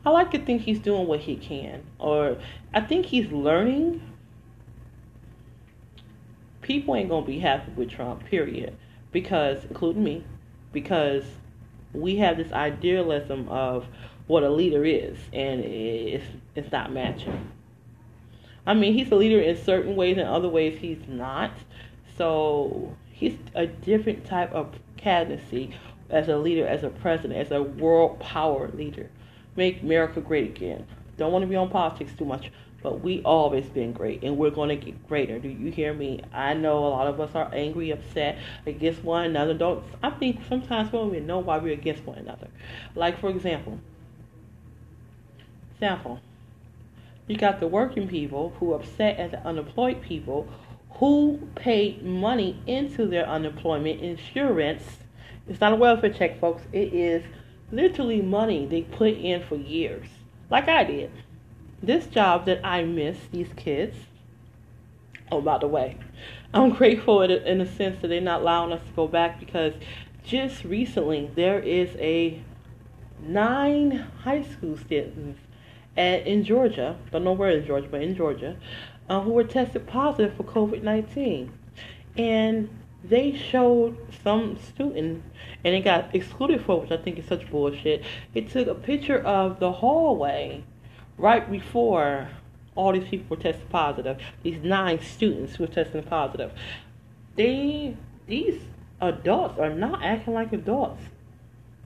I 0.06 0.10
like 0.10 0.32
to 0.32 0.40
think 0.40 0.62
he's 0.62 0.80
doing 0.80 1.08
what 1.08 1.20
he 1.20 1.36
can, 1.36 1.84
or 2.00 2.38
I 2.74 2.82
think 2.82 3.06
he's 3.06 3.30
learning. 3.32 4.02
People 6.62 6.96
ain't 6.96 7.10
gonna 7.10 7.26
be 7.26 7.40
happy 7.40 7.72
with 7.74 7.90
Trump, 7.90 8.26
period, 8.26 8.76
because 9.12 9.66
including 9.66 10.04
me, 10.04 10.24
because 10.72 11.24
we 11.94 12.18
have 12.18 12.38
this 12.38 12.52
idealism 12.54 13.48
of 13.50 13.86
what 14.28 14.44
a 14.44 14.50
leader 14.50 14.86
is, 14.86 15.18
and 15.34 15.62
it's 15.62 16.26
it's 16.56 16.72
not 16.72 16.92
matching. 16.92 17.52
I 18.66 18.74
mean, 18.74 18.94
he's 18.94 19.12
a 19.12 19.16
leader 19.16 19.42
in 19.42 19.58
certain 19.58 19.98
ways, 19.98 20.18
and 20.18 20.28
other 20.28 20.48
ways 20.48 20.80
he's 20.80 21.06
not. 21.08 21.52
So 22.18 22.96
he's 23.12 23.38
a 23.56 23.68
different 23.68 24.26
type 24.26 24.52
of 24.54 24.74
candidacy 25.04 25.76
as 26.10 26.30
a 26.30 26.38
leader, 26.38 26.66
as 26.66 26.84
a 26.84 26.90
president, 26.90 27.40
as 27.40 27.52
a 27.52 27.62
world 27.62 28.20
power 28.20 28.70
leader. 28.70 29.10
Make 29.56 29.82
America 29.82 30.22
great 30.22 30.56
again. 30.56 30.88
Don't 31.18 31.32
want 31.32 31.44
to 31.44 31.48
be 31.48 31.56
on 31.56 31.70
politics 31.70 32.12
too 32.18 32.26
much, 32.26 32.52
but 32.82 33.02
we 33.02 33.22
always 33.24 33.66
been 33.66 33.94
great, 33.94 34.24
and 34.24 34.38
we're 34.38 34.50
going 34.50 34.70
to 34.70 34.76
get 34.76 35.08
greater. 35.08 35.40
Do 35.40 35.48
you 35.48 35.72
hear 35.72 35.94
me? 35.94 36.22
I 36.34 36.54
know 36.54 36.80
a 36.80 36.90
lot 36.90 37.08
of 37.08 37.20
us 37.20 37.36
are 37.36 37.50
angry, 37.54 37.92
upset 37.92 38.40
against 38.66 39.04
one 39.04 39.26
another. 39.26 39.54
Don't 39.54 39.84
I 40.02 40.10
think 40.12 40.42
sometimes 40.50 40.92
we 40.92 41.00
don't 41.00 41.16
even 41.16 41.28
know 41.28 41.40
why 41.40 41.58
we're 41.58 41.74
against 41.74 42.04
one 42.04 42.18
another. 42.18 42.48
Like 42.96 43.20
for 43.20 43.30
example, 43.30 43.80
example, 45.76 46.20
you 47.28 47.38
got 47.38 47.60
the 47.60 47.68
working 47.68 48.08
people 48.08 48.54
who 48.60 48.74
are 48.74 48.78
upset 48.78 49.18
at 49.18 49.32
the 49.32 49.40
unemployed 49.46 50.02
people 50.02 50.48
who 50.96 51.40
paid 51.56 52.04
money 52.04 52.62
into 52.68 53.06
their 53.06 53.28
unemployment 53.28 54.02
insurance. 54.02 54.84
It's 55.48 55.60
not 55.60 55.74
a 55.74 55.76
welfare 55.76 56.14
check, 56.14 56.40
folks. 56.40 56.64
It 56.72 56.94
is 56.94 57.24
literally 57.72 58.22
money 58.22 58.66
they 58.66 58.84
put 58.84 59.14
in 59.14 59.44
for 59.44 59.56
years, 59.56 60.08
like 60.50 60.68
I 60.68 60.84
did 60.84 61.12
this 61.84 62.08
job 62.08 62.46
that 62.46 62.66
I 62.66 62.84
miss, 62.84 63.18
these 63.32 63.50
kids. 63.58 63.96
Oh, 65.32 65.42
by 65.42 65.58
the 65.58 65.68
way, 65.68 65.98
I'm 66.54 66.70
grateful 66.78 67.22
in 67.22 67.62
a 67.62 67.76
sense 67.76 68.02
that 68.02 68.08
they're 68.08 68.22
not 68.22 68.42
allowing 68.42 68.72
us 68.72 68.82
to 68.88 68.92
go 68.94 69.08
back 69.08 69.40
because 69.40 69.74
just 70.24 70.64
recently 70.64 71.30
there 71.36 71.60
is 71.60 71.90
a 71.98 72.42
nine 73.22 74.08
high 74.24 74.44
school 74.44 74.78
students 74.78 75.40
at, 75.98 76.26
in 76.26 76.46
Georgia, 76.46 76.98
don't 77.12 77.26
know 77.26 77.34
where 77.34 77.52
in 77.52 77.66
Georgia, 77.68 77.88
but 77.92 78.02
in 78.02 78.16
Georgia, 78.16 78.56
uh, 79.10 79.22
who 79.22 79.32
were 79.32 79.44
tested 79.44 79.88
positive 79.88 80.36
for 80.36 80.44
COVID 80.44 80.84
19. 80.84 81.52
And 82.18 82.70
they 83.04 83.36
showed 83.36 83.98
some 84.24 84.58
student, 84.58 85.24
and 85.64 85.76
it 85.76 85.84
got 85.84 86.16
excluded 86.16 86.64
for, 86.64 86.82
which 86.82 86.92
I 86.92 86.98
think 86.98 87.20
is 87.20 87.26
such 87.26 87.50
bullshit. 87.50 88.04
It 88.34 88.50
took 88.50 88.68
a 88.68 88.76
picture 88.76 89.20
of 89.20 89.60
the 89.60 89.72
hallway 89.72 90.64
right 91.18 91.50
before 91.50 92.30
all 92.76 92.94
these 92.94 93.08
people 93.08 93.36
were 93.36 93.42
tested 93.42 93.70
positive, 93.70 94.20
these 94.42 94.64
nine 94.64 95.02
students 95.02 95.56
who 95.56 95.64
were 95.64 95.72
testing 95.72 96.04
positive, 96.04 96.52
they 97.36 97.96
these 98.28 98.62
adults 99.02 99.60
are 99.60 99.70
not 99.70 100.04
acting 100.04 100.34
like 100.34 100.54
adults. 100.54 101.02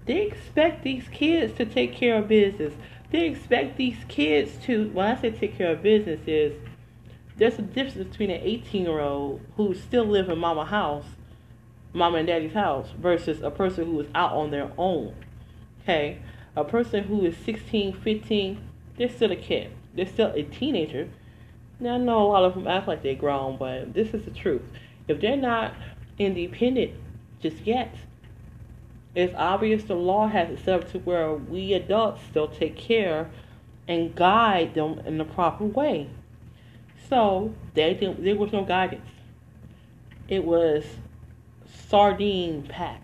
They 0.06 0.22
expect 0.22 0.84
these 0.84 1.08
kids 1.10 1.58
to 1.58 1.66
take 1.66 1.94
care 1.94 2.18
of 2.18 2.28
business. 2.28 2.74
They 3.12 3.26
expect 3.26 3.78
these 3.78 3.98
kids 4.08 4.58
to 4.66 4.90
when 4.90 5.06
I 5.06 5.20
say 5.20 5.32
take 5.32 5.58
care 5.58 5.72
of 5.72 5.82
business 5.82 6.20
is 6.28 6.54
there's 7.38 7.60
a 7.60 7.62
difference 7.62 8.10
between 8.10 8.32
an 8.32 8.41
18 8.41 8.84
year 8.84 9.00
old 9.00 9.41
who 9.56 9.74
still 9.74 10.06
live 10.06 10.29
in 10.29 10.39
mama 10.39 10.65
house, 10.65 11.06
mama 11.94 12.17
and 12.17 12.27
daddy's 12.27 12.53
house, 12.53 12.89
versus 13.00 13.41
a 13.41 13.51
person 13.51 13.86
who 13.86 14.00
is 14.00 14.08
out 14.15 14.34
on 14.34 14.51
their 14.51 14.72
own. 14.77 15.15
Okay? 15.84 16.20
A 16.56 16.63
person 16.63 17.03
who 17.03 17.25
is 17.25 17.38
16, 17.38 17.94
15, 18.01 18.62
they're 18.98 19.10
still 19.10 19.32
a 19.32 19.36
kid. 19.36 19.72
They're 19.94 20.08
still 20.08 20.32
a 20.34 20.44
teenager. 20.44 21.10
Now, 21.79 21.96
I 21.96 21.98
know 21.98 22.24
a 22.24 22.27
lot 22.27 22.44
of 22.44 22.56
them 22.56 22.67
act 22.67 22.88
like 22.88 23.03
they're 23.03 23.15
grown, 23.15 23.58
but 23.58 23.94
this 23.94 24.13
is 24.13 24.25
the 24.25 24.32
truth. 24.32 24.63
If 25.08 25.22
they're 25.22 25.38
not 25.38 25.75
independent 26.17 26.94
just 27.39 27.58
yet, 27.62 27.96
it's 29.13 29.34
obvious 29.36 29.84
the 29.84 29.96
law 29.96 30.27
has 30.27 30.50
it 30.50 30.63
set 30.63 30.82
up 30.82 30.91
to 30.91 31.00
where 31.00 31.34
we 31.34 31.74
adults 31.74 32.22
still 32.29 32.48
take 32.48 32.75
care 32.75 33.29
and 33.88 34.15
guide 34.15 34.74
them 34.74 35.00
in 35.06 35.17
the 35.17 35.25
proper 35.25 35.63
way. 35.63 36.10
So 37.10 37.54
they 37.74 37.94
there 38.20 38.36
was 38.36 38.52
no 38.52 38.64
guidance. 38.64 39.10
It 40.28 40.44
was 40.44 40.84
sardine 41.88 42.64
packed. 42.64 43.04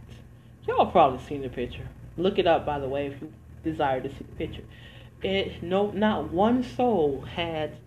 Y'all 0.67 0.91
probably 0.91 1.24
seen 1.25 1.41
the 1.41 1.50
picture. 1.50 1.88
Look 2.17 2.38
it 2.38 2.48
up, 2.48 2.65
by 2.65 2.79
the 2.79 2.88
way, 2.88 3.07
if 3.07 3.22
you 3.22 3.33
desire 3.63 4.01
to 4.01 4.10
see 4.10 4.25
the 4.29 4.36
picture 4.36 4.63
it 5.24 5.63
no 5.63 5.91
not 5.91 6.31
one 6.31 6.63
soul 6.63 7.22
had 7.22 7.77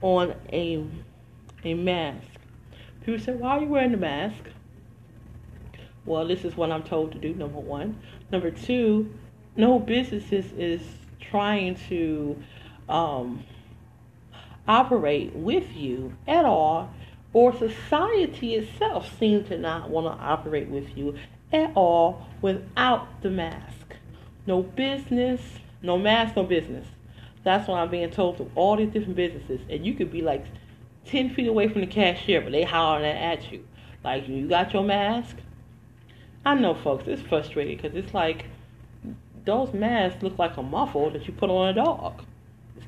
on 0.00 0.34
a 0.52 0.84
a 1.64 1.74
mask. 1.74 2.28
People 3.04 3.20
said, 3.20 3.40
Why 3.40 3.56
are 3.56 3.62
you 3.62 3.68
wearing 3.68 3.92
the 3.92 3.98
mask? 3.98 4.42
Well, 6.04 6.26
this 6.26 6.44
is 6.44 6.56
what 6.56 6.70
I'm 6.70 6.84
told 6.84 7.12
to 7.12 7.18
do, 7.18 7.34
number 7.34 7.58
one. 7.58 7.98
Number 8.30 8.50
two, 8.50 9.12
no 9.56 9.80
businesses 9.80 10.52
is 10.52 10.80
trying 11.20 11.74
to 11.88 12.40
um, 12.88 13.42
operate 14.68 15.34
with 15.34 15.74
you 15.74 16.14
at 16.26 16.44
all, 16.44 16.90
or 17.32 17.52
society 17.56 18.54
itself 18.54 19.18
seems 19.18 19.48
to 19.48 19.58
not 19.58 19.90
want 19.90 20.06
to 20.06 20.24
operate 20.24 20.68
with 20.68 20.96
you 20.96 21.16
at 21.52 21.70
all 21.74 22.26
without 22.40 23.22
the 23.22 23.30
mask. 23.30 23.96
No 24.46 24.62
business, 24.62 25.40
no 25.82 25.98
mask, 25.98 26.36
no 26.36 26.44
business. 26.44 26.86
That's 27.44 27.68
what 27.68 27.78
I'm 27.78 27.90
being 27.90 28.10
told 28.10 28.38
through 28.38 28.50
all 28.54 28.76
these 28.76 28.90
different 28.90 29.16
businesses. 29.16 29.60
And 29.70 29.86
you 29.86 29.94
could 29.94 30.10
be 30.10 30.22
like 30.22 30.44
10 31.06 31.34
feet 31.34 31.46
away 31.46 31.68
from 31.68 31.82
the 31.82 31.86
cashier, 31.86 32.40
but 32.40 32.52
they 32.52 32.64
hollering 32.64 33.04
at 33.04 33.52
you. 33.52 33.64
Like, 34.02 34.28
you 34.28 34.48
got 34.48 34.72
your 34.72 34.82
mask? 34.82 35.36
I 36.44 36.54
know, 36.54 36.74
folks, 36.74 37.04
it's 37.06 37.22
frustrating 37.22 37.76
because 37.76 37.96
it's 37.96 38.14
like 38.14 38.46
those 39.44 39.72
masks 39.72 40.22
look 40.22 40.38
like 40.38 40.56
a 40.56 40.62
muffle 40.62 41.10
that 41.10 41.26
you 41.26 41.32
put 41.32 41.50
on 41.50 41.68
a 41.68 41.72
dog. 41.72 42.22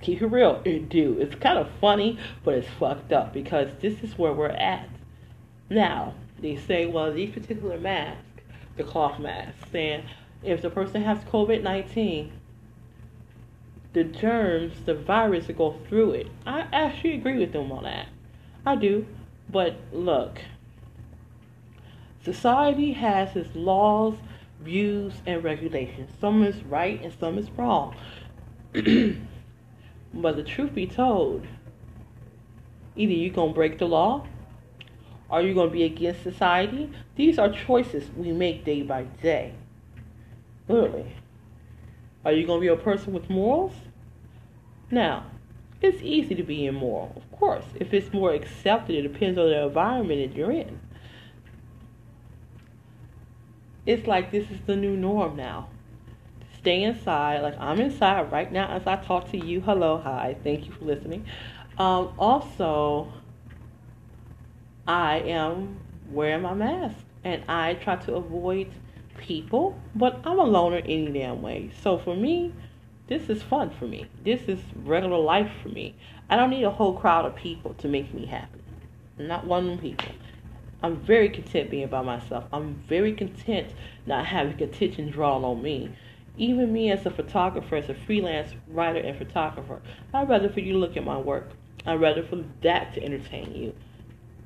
Keep 0.00 0.22
it 0.22 0.26
real. 0.26 0.62
It 0.64 0.88
do. 0.88 1.18
It's 1.18 1.34
kind 1.34 1.58
of 1.58 1.68
funny, 1.80 2.18
but 2.44 2.54
it's 2.54 2.68
fucked 2.78 3.12
up 3.12 3.32
because 3.32 3.68
this 3.80 4.02
is 4.02 4.16
where 4.16 4.32
we're 4.32 4.48
at. 4.48 4.88
Now, 5.70 6.14
they 6.40 6.56
say, 6.56 6.86
well, 6.86 7.12
these 7.12 7.32
particular 7.32 7.78
masks, 7.78 8.22
the 8.76 8.84
cloth 8.84 9.18
masks, 9.18 9.70
saying 9.72 10.04
if 10.42 10.62
the 10.62 10.70
person 10.70 11.02
has 11.02 11.18
COVID 11.24 11.62
19, 11.62 12.32
the 13.92 14.04
germs, 14.04 14.74
the 14.84 14.94
virus 14.94 15.46
go 15.56 15.76
through 15.88 16.12
it. 16.12 16.28
I 16.46 16.60
actually 16.72 17.14
agree 17.14 17.38
with 17.38 17.52
them 17.52 17.72
on 17.72 17.84
that. 17.84 18.08
I 18.64 18.76
do. 18.76 19.06
But 19.50 19.76
look, 19.92 20.40
society 22.22 22.92
has 22.92 23.34
its 23.34 23.54
laws, 23.56 24.14
views, 24.60 25.14
and 25.26 25.42
regulations. 25.42 26.10
Some 26.20 26.44
is 26.44 26.62
right 26.64 27.02
and 27.02 27.12
some 27.18 27.38
is 27.38 27.50
wrong. 27.52 27.96
but 30.12 30.36
the 30.36 30.42
truth 30.42 30.74
be 30.74 30.86
told, 30.86 31.46
either 32.96 33.12
you're 33.12 33.34
going 33.34 33.50
to 33.50 33.54
break 33.54 33.78
the 33.78 33.86
law 33.86 34.26
or 35.28 35.42
you're 35.42 35.54
going 35.54 35.68
to 35.68 35.72
be 35.72 35.84
against 35.84 36.22
society. 36.22 36.90
These 37.16 37.38
are 37.38 37.52
choices 37.52 38.10
we 38.16 38.32
make 38.32 38.64
day 38.64 38.82
by 38.82 39.04
day. 39.22 39.54
Literally. 40.68 41.12
Are 42.24 42.32
you 42.32 42.46
going 42.46 42.60
to 42.60 42.62
be 42.62 42.68
a 42.68 42.76
person 42.76 43.12
with 43.12 43.30
morals? 43.30 43.74
Now, 44.90 45.26
it's 45.80 46.02
easy 46.02 46.34
to 46.34 46.42
be 46.42 46.66
immoral, 46.66 47.12
of 47.16 47.38
course. 47.38 47.64
If 47.76 47.94
it's 47.94 48.12
more 48.12 48.32
accepted, 48.32 48.96
it 48.96 49.12
depends 49.12 49.38
on 49.38 49.48
the 49.48 49.64
environment 49.64 50.30
that 50.30 50.36
you're 50.36 50.50
in. 50.50 50.80
It's 53.86 54.06
like 54.06 54.30
this 54.30 54.50
is 54.50 54.58
the 54.66 54.76
new 54.76 54.96
norm 54.96 55.36
now. 55.36 55.68
Stay 56.68 56.82
inside, 56.82 57.40
like 57.40 57.58
I'm 57.58 57.80
inside 57.80 58.30
right 58.30 58.52
now 58.52 58.68
as 58.68 58.86
I 58.86 58.96
talk 58.96 59.30
to 59.30 59.38
you. 59.38 59.62
Hello, 59.62 60.02
hi, 60.04 60.36
thank 60.44 60.66
you 60.66 60.72
for 60.72 60.84
listening. 60.84 61.24
Um, 61.78 62.12
also, 62.18 63.10
I 64.86 65.20
am 65.20 65.80
wearing 66.10 66.42
my 66.42 66.52
mask 66.52 66.98
and 67.24 67.42
I 67.48 67.72
try 67.72 67.96
to 67.96 68.16
avoid 68.16 68.70
people, 69.16 69.80
but 69.94 70.20
I'm 70.24 70.38
a 70.38 70.44
loner 70.44 70.82
any 70.84 71.10
damn 71.10 71.40
way. 71.40 71.70
So 71.82 71.96
for 71.96 72.14
me, 72.14 72.52
this 73.06 73.30
is 73.30 73.42
fun 73.42 73.70
for 73.70 73.86
me. 73.86 74.04
This 74.22 74.42
is 74.42 74.60
regular 74.84 75.16
life 75.16 75.50
for 75.62 75.70
me. 75.70 75.94
I 76.28 76.36
don't 76.36 76.50
need 76.50 76.64
a 76.64 76.70
whole 76.70 76.92
crowd 76.92 77.24
of 77.24 77.34
people 77.34 77.72
to 77.78 77.88
make 77.88 78.12
me 78.12 78.26
happy. 78.26 78.60
not 79.16 79.46
one 79.46 79.78
people. 79.78 80.12
I'm 80.82 80.96
very 80.96 81.30
content 81.30 81.70
being 81.70 81.88
by 81.88 82.02
myself. 82.02 82.44
I'm 82.52 82.74
very 82.86 83.14
content 83.14 83.72
not 84.04 84.26
having 84.26 84.62
attention 84.62 85.10
drawn 85.10 85.44
on 85.44 85.62
me. 85.62 85.92
Even 86.38 86.72
me 86.72 86.90
as 86.90 87.04
a 87.04 87.10
photographer, 87.10 87.76
as 87.76 87.88
a 87.88 87.94
freelance 87.94 88.54
writer 88.68 89.00
and 89.00 89.18
photographer, 89.18 89.82
I'd 90.14 90.28
rather 90.28 90.48
for 90.48 90.60
you 90.60 90.72
to 90.74 90.78
look 90.78 90.96
at 90.96 91.04
my 91.04 91.18
work. 91.18 91.50
I'd 91.84 92.00
rather 92.00 92.22
for 92.22 92.44
that 92.62 92.94
to 92.94 93.02
entertain 93.02 93.54
you. 93.54 93.74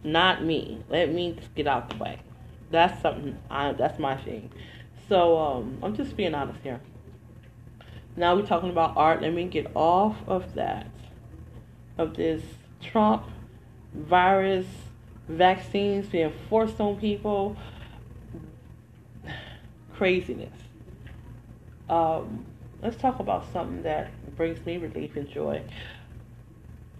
Not 0.03 0.43
me. 0.43 0.83
Let 0.89 1.13
me 1.13 1.33
just 1.33 1.55
get 1.55 1.67
out 1.67 1.91
the 1.91 1.97
way. 1.97 2.19
That's 2.71 3.01
something 3.03 3.39
I 3.51 3.73
that's 3.73 3.99
my 3.99 4.17
thing. 4.17 4.51
So 5.09 5.39
um, 5.39 5.79
I'm 5.83 5.95
just 5.95 6.17
being 6.17 6.35
honest 6.35 6.61
here. 6.63 6.81
Now 8.17 8.35
we're 8.37 8.47
talking 8.47 8.71
about 8.71 8.97
art. 8.97 9.21
Let 9.21 9.33
me 9.33 9.45
get 9.45 9.71
off 9.75 10.17
of 10.27 10.55
that, 10.55 10.87
of 11.99 12.17
this 12.17 12.43
Trump 12.81 13.25
virus, 13.95 14.67
vaccines 15.29 16.09
being 16.09 16.33
forced 16.49 16.81
on 16.81 16.97
people, 16.99 17.57
craziness. 19.95 20.62
Um, 21.89 22.45
let's 22.83 22.97
talk 22.97 23.21
about 23.21 23.51
something 23.53 23.83
that 23.83 24.11
brings 24.37 24.65
me 24.65 24.77
relief 24.77 25.17
and 25.17 25.29
joy. 25.29 25.63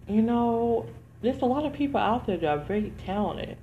You 0.09 0.23
know, 0.23 0.87
there's 1.23 1.41
a 1.43 1.47
lot 1.47 1.65
of 1.65 1.73
people 1.73 2.01
out 2.01 2.27
there 2.27 2.37
that 2.37 2.47
are 2.47 2.65
very 2.65 2.93
talented, 3.05 3.57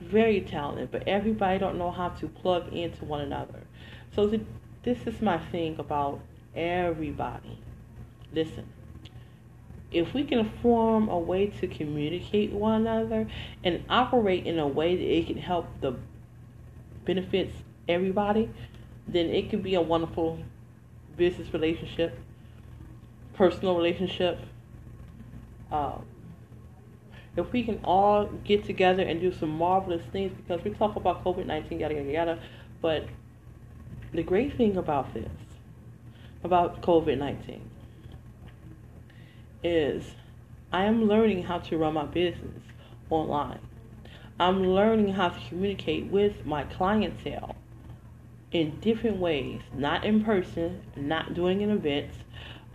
very 0.00 0.40
talented, 0.42 0.90
but 0.90 1.08
everybody 1.08 1.58
don't 1.58 1.78
know 1.78 1.90
how 1.90 2.10
to 2.10 2.28
plug 2.28 2.72
into 2.72 3.04
one 3.04 3.22
another. 3.22 3.60
So 4.14 4.26
this 4.82 4.98
is 5.06 5.20
my 5.22 5.38
thing 5.38 5.76
about 5.78 6.20
everybody. 6.54 7.58
Listen, 8.32 8.66
if 9.90 10.14
we 10.14 10.24
can 10.24 10.50
form 10.62 11.08
a 11.08 11.18
way 11.18 11.46
to 11.46 11.66
communicate 11.66 12.52
one 12.52 12.86
another 12.86 13.26
and 13.62 13.84
operate 13.88 14.46
in 14.46 14.58
a 14.58 14.66
way 14.66 14.96
that 14.96 15.04
it 15.04 15.26
can 15.26 15.38
help 15.38 15.66
the 15.80 15.96
benefits 17.04 17.54
everybody, 17.88 18.48
then 19.06 19.26
it 19.26 19.50
can 19.50 19.62
be 19.62 19.74
a 19.74 19.80
wonderful 19.80 20.38
business 21.16 21.52
relationship, 21.52 22.18
personal 23.34 23.76
relationship. 23.76 24.38
Um, 25.70 26.04
if 27.36 27.50
we 27.52 27.62
can 27.62 27.80
all 27.82 28.26
get 28.44 28.64
together 28.64 29.02
and 29.02 29.20
do 29.20 29.32
some 29.32 29.50
marvelous 29.50 30.02
things, 30.12 30.32
because 30.36 30.62
we 30.64 30.70
talk 30.70 30.96
about 30.96 31.24
COVID 31.24 31.46
19, 31.46 31.80
yada, 31.80 31.94
yada, 31.94 32.10
yada, 32.10 32.38
but 32.80 33.06
the 34.12 34.22
great 34.22 34.56
thing 34.56 34.76
about 34.76 35.14
this 35.14 35.30
about 36.44 36.82
COVID 36.82 37.18
19 37.18 37.62
is 39.62 40.14
I 40.72 40.84
am 40.84 41.04
learning 41.06 41.44
how 41.44 41.58
to 41.58 41.78
run 41.78 41.94
my 41.94 42.04
business 42.04 42.62
online. 43.10 43.60
I'm 44.40 44.64
learning 44.64 45.12
how 45.12 45.28
to 45.28 45.40
communicate 45.48 46.06
with 46.06 46.44
my 46.44 46.64
clientele 46.64 47.51
in 48.52 48.78
different 48.80 49.16
ways, 49.16 49.60
not 49.74 50.04
in 50.04 50.24
person, 50.24 50.82
not 50.96 51.34
doing 51.34 51.62
an 51.62 51.70
event, 51.70 52.10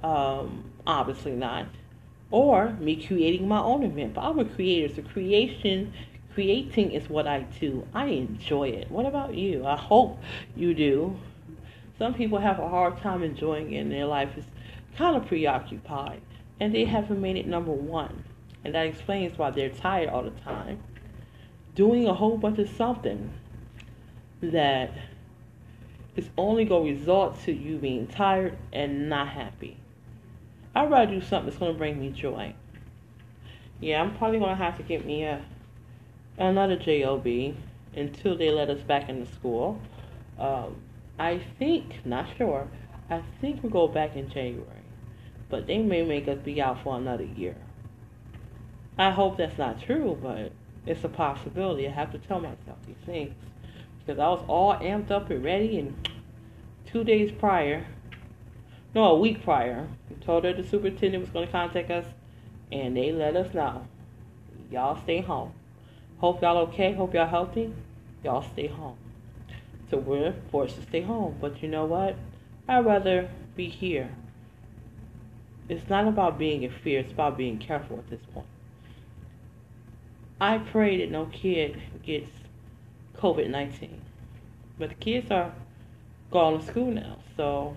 um, 0.04 0.72
obviously 0.86 1.34
not, 1.34 1.68
or 2.32 2.72
me 2.80 2.96
creating 3.06 3.48
my 3.48 3.60
own 3.60 3.84
event. 3.84 4.14
But 4.16 4.22
I'm 4.22 4.40
a 4.40 4.46
creator, 4.46 4.94
so 4.94 5.02
creation, 5.04 5.94
creating 6.34 6.92
is 6.92 7.10
what 7.10 7.28
I 7.28 7.42
do. 7.60 7.88
I 7.94 8.06
enjoy 8.06 8.70
it. 8.70 8.92
What 8.92 9.06
about 9.06 9.36
you? 9.36 9.66
I 9.66 9.76
hope 9.78 10.20
you 10.56 10.74
do. 10.74 11.18
Some 11.98 12.14
people 12.14 12.38
have 12.38 12.60
a 12.60 12.68
hard 12.68 12.98
time 13.02 13.24
enjoying 13.24 13.74
it 13.74 13.80
and 13.80 13.92
their 13.92 14.06
life 14.06 14.38
is 14.38 14.46
kind 14.98 15.16
of 15.16 15.26
preoccupied 15.26 16.22
and 16.60 16.74
they 16.74 16.86
haven't 16.86 17.20
made 17.22 17.38
it 17.38 17.48
number 17.48 17.72
one. 17.72 18.24
And 18.64 18.76
that 18.76 18.86
explains 18.86 19.38
why 19.38 19.52
they're 19.52 19.70
tired 19.70 20.10
all 20.10 20.24
the 20.24 20.32
time. 20.42 20.84
Doing 21.74 22.08
a 22.08 22.14
whole 22.14 22.38
bunch 22.38 22.60
of 22.60 22.70
something 22.70 23.32
that 24.42 24.92
is 26.18 26.30
only 26.38 26.66
going 26.66 26.86
to 26.86 27.00
result 27.00 27.42
to 27.44 27.54
you 27.54 27.78
being 27.78 28.08
tired 28.08 28.58
and 28.74 29.08
not 29.08 29.30
happy. 29.30 29.78
I'd 30.76 30.92
rather 30.92 31.12
do 31.12 31.22
something 31.22 31.46
that's 31.46 31.60
going 31.60 31.74
to 31.74 31.78
bring 31.78 32.00
me 32.00 32.10
joy. 32.10 32.54
Yeah, 33.80 34.02
I'm 34.02 34.18
probably 34.18 34.40
going 34.40 34.58
to 34.58 34.64
have 34.64 34.78
to 34.78 34.84
get 34.84 35.06
me 35.06 35.24
a 35.24 35.44
another 36.38 36.76
job 36.76 37.26
until 37.96 38.38
they 38.38 38.52
let 38.52 38.70
us 38.70 38.82
back 38.82 39.10
into 39.10 39.32
school. 39.34 39.80
Um, 40.40 40.76
I 41.18 41.42
think, 41.58 42.06
not 42.06 42.28
sure, 42.38 42.68
I 43.10 43.24
think 43.42 43.64
we'll 43.64 43.72
go 43.72 43.88
back 43.88 44.16
in 44.16 44.30
January. 44.30 44.66
But 45.50 45.66
they 45.66 45.80
may 45.80 46.04
make 46.04 46.28
us 46.28 46.38
be 46.40 46.62
out 46.62 46.84
for 46.84 46.98
another 46.98 47.24
year. 47.24 47.56
I 48.98 49.12
hope 49.12 49.38
that's 49.38 49.58
not 49.58 49.82
true, 49.82 50.18
but 50.22 50.52
it's 50.86 51.04
a 51.04 51.10
possibility. 51.10 51.88
I 51.88 51.92
have 51.92 52.12
to 52.12 52.20
tell 52.20 52.40
myself 52.40 52.78
these 52.86 52.96
things. 53.06 53.34
Because 54.08 54.22
I 54.22 54.30
was 54.30 54.42
all 54.48 54.74
amped 54.76 55.12
up 55.12 55.30
and 55.32 55.44
ready, 55.44 55.80
and 55.80 56.10
two 56.86 57.04
days 57.04 57.30
prior, 57.30 57.86
no, 58.96 59.04
a 59.04 59.20
week 59.20 59.44
prior, 59.44 59.86
we 60.10 60.16
told 60.16 60.46
her 60.46 60.54
the 60.54 60.64
superintendent 60.64 61.22
was 61.22 61.30
going 61.30 61.46
to 61.46 61.52
contact 61.52 61.92
us, 61.92 62.06
and 62.72 62.96
they 62.96 63.12
let 63.12 63.36
us 63.36 63.54
know. 63.54 63.86
Y'all 64.72 64.98
stay 65.04 65.20
home. 65.20 65.52
Hope 66.20 66.42
y'all 66.42 66.58
okay. 66.70 66.94
Hope 66.94 67.14
y'all 67.14 67.28
healthy. 67.28 67.74
Y'all 68.24 68.42
stay 68.54 68.68
home. 68.68 68.98
So 69.92 69.98
we're 69.98 70.34
forced 70.52 70.78
to 70.78 70.82
stay 70.84 71.02
home. 71.02 71.38
But 71.42 71.62
you 71.62 71.68
know 71.68 71.84
what? 71.84 72.16
I'd 72.68 72.86
rather 72.86 73.30
be 73.58 73.68
here. 73.68 74.10
It's 75.68 75.90
not 75.90 76.08
about 76.08 76.40
being 76.40 76.64
in 76.64 76.72
fear, 76.72 77.02
it's 77.02 77.12
about 77.12 77.38
being 77.38 77.58
careful 77.58 77.98
at 77.98 78.10
this 78.10 78.22
point. 78.34 78.48
I 80.40 80.60
pray 80.60 80.98
that 81.00 81.12
no 81.12 81.26
kid 81.26 81.82
gets 82.04 82.30
COVID 83.20 83.50
19. 83.50 84.02
But 84.80 84.90
the 84.90 84.96
kids 84.96 85.32
are 85.32 85.54
going 86.32 86.60
to 86.60 86.66
school 86.66 86.92
now, 86.92 87.18
so 87.36 87.76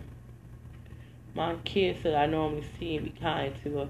my 1.35 1.55
kids 1.65 2.03
that 2.03 2.15
I 2.15 2.27
normally 2.27 2.67
see 2.79 2.97
and 2.97 3.07
be 3.07 3.21
kind 3.21 3.55
to, 3.63 3.81
uh, 3.81 3.87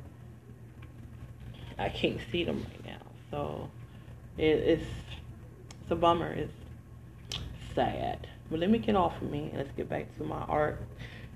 I 1.78 1.88
can't 1.88 2.20
see 2.30 2.44
them 2.44 2.64
right 2.68 2.84
now. 2.84 3.00
So 3.30 3.70
it, 4.36 4.44
it's 4.44 4.86
it's 5.82 5.90
a 5.90 5.96
bummer. 5.96 6.32
It's 6.32 6.52
sad. 7.74 8.28
But 8.50 8.60
let 8.60 8.70
me 8.70 8.78
get 8.78 8.96
off 8.96 9.20
of 9.20 9.30
me 9.30 9.48
and 9.50 9.58
let's 9.58 9.72
get 9.76 9.88
back 9.88 10.16
to 10.18 10.24
my 10.24 10.42
art. 10.42 10.80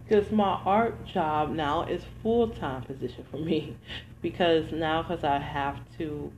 Because 0.07 0.31
my 0.31 0.61
art 0.65 1.07
job 1.07 1.51
now 1.51 1.83
is 1.85 2.03
full 2.23 2.49
time 2.51 2.83
position 2.83 3.25
for 3.31 3.39
me. 3.39 3.77
Because 4.23 4.73
now, 4.73 5.03
because 5.03 5.23
I 5.23 5.39
have 5.39 5.77
to 5.99 6.33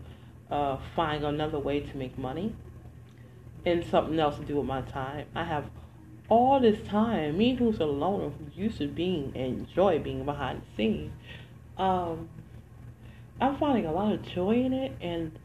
uh, 0.50 0.78
find 0.96 1.24
another 1.24 1.60
way 1.60 1.78
to 1.78 1.96
make 1.96 2.18
money 2.18 2.52
and 3.66 3.84
something 3.84 4.18
else 4.18 4.38
to 4.38 4.44
do 4.44 4.56
with 4.56 4.66
my 4.66 4.80
time, 4.82 5.26
I 5.34 5.44
have 5.44 5.66
all 6.28 6.60
this 6.60 6.86
time. 6.86 7.36
Me, 7.36 7.56
who's 7.56 7.80
a 7.80 7.84
loner, 7.84 8.30
who 8.30 8.62
used 8.62 8.78
to 8.78 8.86
being 8.86 9.32
and 9.34 9.66
enjoy 9.66 9.98
being 9.98 10.24
behind 10.24 10.62
the 10.62 10.76
scenes, 10.76 11.12
um, 11.76 12.28
I'm 13.40 13.56
finding 13.58 13.84
a 13.84 13.92
lot 13.92 14.12
of 14.12 14.22
joy 14.22 14.54
in 14.54 14.72
it, 14.72 14.92
and 15.00 15.38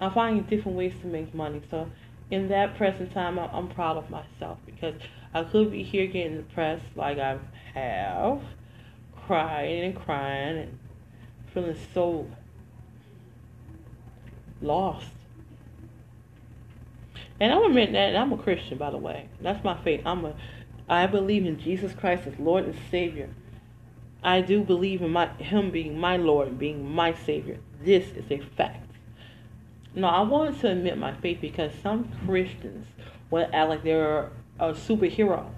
I'm 0.00 0.12
finding 0.12 0.42
different 0.44 0.76
ways 0.76 0.94
to 1.02 1.06
make 1.06 1.34
money. 1.34 1.60
So 1.70 1.88
in 2.30 2.48
that 2.48 2.76
present 2.76 3.12
time, 3.12 3.38
I'm 3.38 3.68
proud 3.68 3.98
of 3.98 4.08
myself 4.10 4.58
because 4.64 4.94
I 5.34 5.44
could 5.44 5.70
be 5.70 5.82
here 5.82 6.06
getting 6.06 6.38
depressed 6.38 6.86
like 6.96 7.18
I 7.18 7.38
have, 7.74 8.40
crying 9.26 9.84
and 9.84 9.96
crying 9.96 10.58
and 10.58 10.78
feeling 11.52 11.76
so 11.94 12.26
lost. 14.62 15.19
And 17.40 17.52
I'm 17.52 17.64
admit 17.64 17.92
that 17.92 18.14
I'm 18.16 18.32
a 18.32 18.36
Christian, 18.36 18.76
by 18.76 18.90
the 18.90 18.98
way. 18.98 19.28
That's 19.40 19.64
my 19.64 19.82
faith. 19.82 20.02
I'm 20.04 20.24
a, 20.26 20.34
I 20.88 21.06
believe 21.06 21.46
in 21.46 21.58
Jesus 21.58 21.92
Christ 21.94 22.26
as 22.26 22.38
Lord 22.38 22.64
and 22.64 22.76
Savior. 22.90 23.30
I 24.22 24.42
do 24.42 24.62
believe 24.62 25.00
in 25.00 25.10
my 25.10 25.28
Him 25.38 25.70
being 25.70 25.98
my 25.98 26.18
Lord, 26.18 26.48
and 26.48 26.58
being 26.58 26.86
my 26.86 27.14
Savior. 27.14 27.58
This 27.82 28.08
is 28.10 28.30
a 28.30 28.38
fact. 28.56 28.86
No, 29.94 30.08
I 30.08 30.20
wanted 30.20 30.60
to 30.60 30.70
admit 30.70 30.98
my 30.98 31.14
faith 31.14 31.38
because 31.40 31.72
some 31.82 32.12
Christians 32.26 32.86
will 33.30 33.48
act 33.52 33.68
like 33.70 33.82
they're 33.82 34.30
a 34.58 34.72
superhero. 34.72 35.50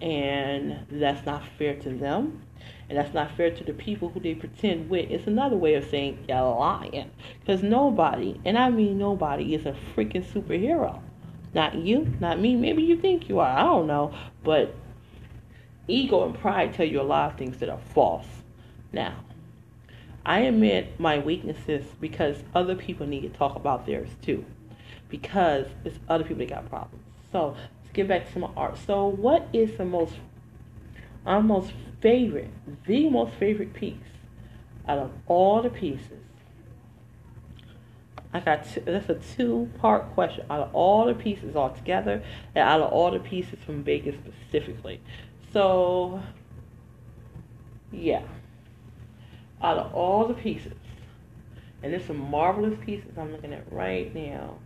And 0.00 0.86
that's 0.90 1.24
not 1.24 1.42
fair 1.56 1.76
to 1.76 1.90
them. 1.90 2.42
And 2.88 2.96
that's 2.96 3.12
not 3.12 3.36
fair 3.36 3.50
to 3.50 3.64
the 3.64 3.74
people 3.74 4.08
who 4.08 4.20
they 4.20 4.34
pretend 4.34 4.88
with. 4.88 5.10
It's 5.10 5.26
another 5.26 5.56
way 5.56 5.74
of 5.74 5.88
saying 5.88 6.24
you're 6.26 6.40
lying. 6.40 7.10
Because 7.40 7.62
nobody, 7.62 8.40
and 8.44 8.56
I 8.56 8.70
mean 8.70 8.98
nobody, 8.98 9.54
is 9.54 9.66
a 9.66 9.76
freaking 9.94 10.24
superhero. 10.24 11.00
Not 11.54 11.74
you, 11.74 12.14
not 12.20 12.40
me. 12.40 12.56
Maybe 12.56 12.82
you 12.82 12.96
think 12.96 13.28
you 13.28 13.40
are. 13.40 13.58
I 13.58 13.62
don't 13.62 13.86
know. 13.86 14.14
But 14.42 14.74
ego 15.86 16.24
and 16.24 16.38
pride 16.38 16.74
tell 16.74 16.86
you 16.86 17.00
a 17.00 17.02
lot 17.02 17.32
of 17.32 17.38
things 17.38 17.58
that 17.58 17.68
are 17.68 17.80
false. 17.94 18.26
Now, 18.92 19.24
I 20.24 20.40
admit 20.40 20.98
my 20.98 21.18
weaknesses 21.18 21.84
because 22.00 22.42
other 22.54 22.74
people 22.74 23.06
need 23.06 23.22
to 23.22 23.30
talk 23.30 23.56
about 23.56 23.86
theirs 23.86 24.10
too. 24.22 24.44
Because 25.10 25.66
it's 25.84 25.98
other 26.08 26.24
people 26.24 26.38
that 26.38 26.50
got 26.50 26.68
problems. 26.68 27.04
So 27.32 27.56
let's 27.82 27.92
get 27.92 28.08
back 28.08 28.32
to 28.32 28.38
my 28.38 28.50
art. 28.56 28.78
So 28.86 29.06
what 29.08 29.48
is 29.52 29.76
the 29.76 29.84
most 29.84 30.14
our 31.26 31.42
most 31.42 31.72
favorite, 32.00 32.50
the 32.86 33.08
most 33.08 33.34
favorite 33.38 33.74
piece 33.74 33.96
out 34.86 34.98
of 34.98 35.10
all 35.26 35.62
the 35.62 35.70
pieces? 35.70 36.24
I 38.32 38.40
got 38.40 38.66
two, 38.66 38.80
that's 38.80 39.08
a 39.08 39.14
two 39.36 39.70
part 39.78 40.12
question. 40.12 40.44
Out 40.50 40.60
of 40.60 40.74
all 40.74 41.06
the 41.06 41.14
pieces 41.14 41.56
altogether 41.56 42.22
and 42.54 42.68
out 42.68 42.80
of 42.80 42.92
all 42.92 43.10
the 43.10 43.20
pieces 43.20 43.58
from 43.64 43.82
Vegas 43.82 44.16
specifically. 44.16 45.00
So 45.52 46.22
yeah 47.90 48.22
out 49.62 49.78
of 49.78 49.94
all 49.94 50.26
the 50.26 50.34
pieces, 50.34 50.74
and 51.82 51.92
there's 51.92 52.04
some 52.04 52.30
marvelous 52.30 52.78
pieces 52.84 53.10
I'm 53.16 53.32
looking 53.32 53.52
at 53.52 53.70
right 53.72 54.14
now. 54.14 54.58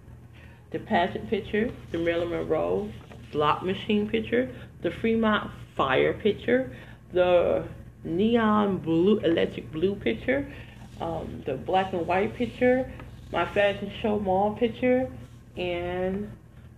The 0.71 0.79
pageant 0.79 1.29
picture, 1.29 1.71
the 1.91 1.99
Marilyn 1.99 2.31
Monroe 2.31 2.91
slot 3.31 3.65
machine 3.65 4.09
picture, 4.09 4.55
the 4.83 4.91
Fremont 4.91 5.51
fire 5.77 6.13
picture, 6.13 6.75
the 7.13 7.65
neon 8.05 8.79
blue, 8.79 9.19
electric 9.19 9.71
blue 9.71 9.95
picture, 9.95 10.53
um, 11.01 11.43
the 11.47 11.55
black 11.55 11.93
and 11.93 12.07
white 12.07 12.35
picture, 12.35 12.91
my 13.33 13.47
fashion 13.47 13.93
show 14.01 14.19
mall 14.19 14.55
picture, 14.55 15.11
and 15.57 16.31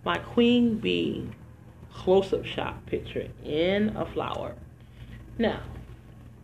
my 0.03 0.17
queen 0.17 0.77
bee 0.77 1.29
close-up 1.91 2.45
shot 2.45 2.85
picture 2.85 3.27
in 3.43 3.95
a 3.95 4.05
flower. 4.05 4.55
Now, 5.37 5.61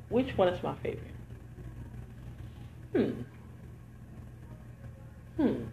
which 0.09 0.37
one 0.37 0.47
is 0.47 0.61
my 0.63 0.75
favorite? 0.75 1.13
Hmm. 2.93 3.21
Hmm. 5.37 5.63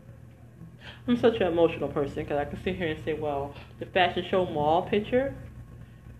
I'm 1.06 1.16
such 1.16 1.36
an 1.36 1.46
emotional 1.46 1.88
person 1.88 2.24
because 2.24 2.38
I 2.38 2.44
can 2.44 2.62
sit 2.62 2.76
here 2.76 2.88
and 2.88 3.04
say, 3.04 3.14
well, 3.14 3.54
the 3.78 3.86
fashion 3.86 4.24
show 4.30 4.46
mall 4.46 4.82
picture 4.82 5.34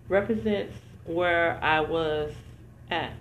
represents 0.07 0.75
where 1.09 1.59
I 1.63 1.81
was 1.81 2.33
at. 2.91 3.13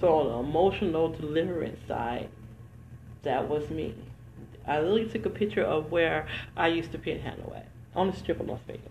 So 0.00 0.08
on 0.08 0.26
the 0.26 0.48
emotional 0.48 1.10
deliverance 1.10 1.78
side, 1.86 2.30
that 3.22 3.48
was 3.48 3.68
me. 3.68 3.94
I 4.66 4.80
literally 4.80 5.08
took 5.08 5.26
a 5.26 5.30
picture 5.30 5.62
of 5.62 5.92
where 5.92 6.26
I 6.56 6.68
used 6.68 6.92
to 6.92 6.98
panhandle 6.98 7.52
at 7.54 7.68
on 7.94 8.10
the 8.10 8.16
strip 8.16 8.40
of 8.40 8.48
Las 8.48 8.60
Vegas. 8.66 8.88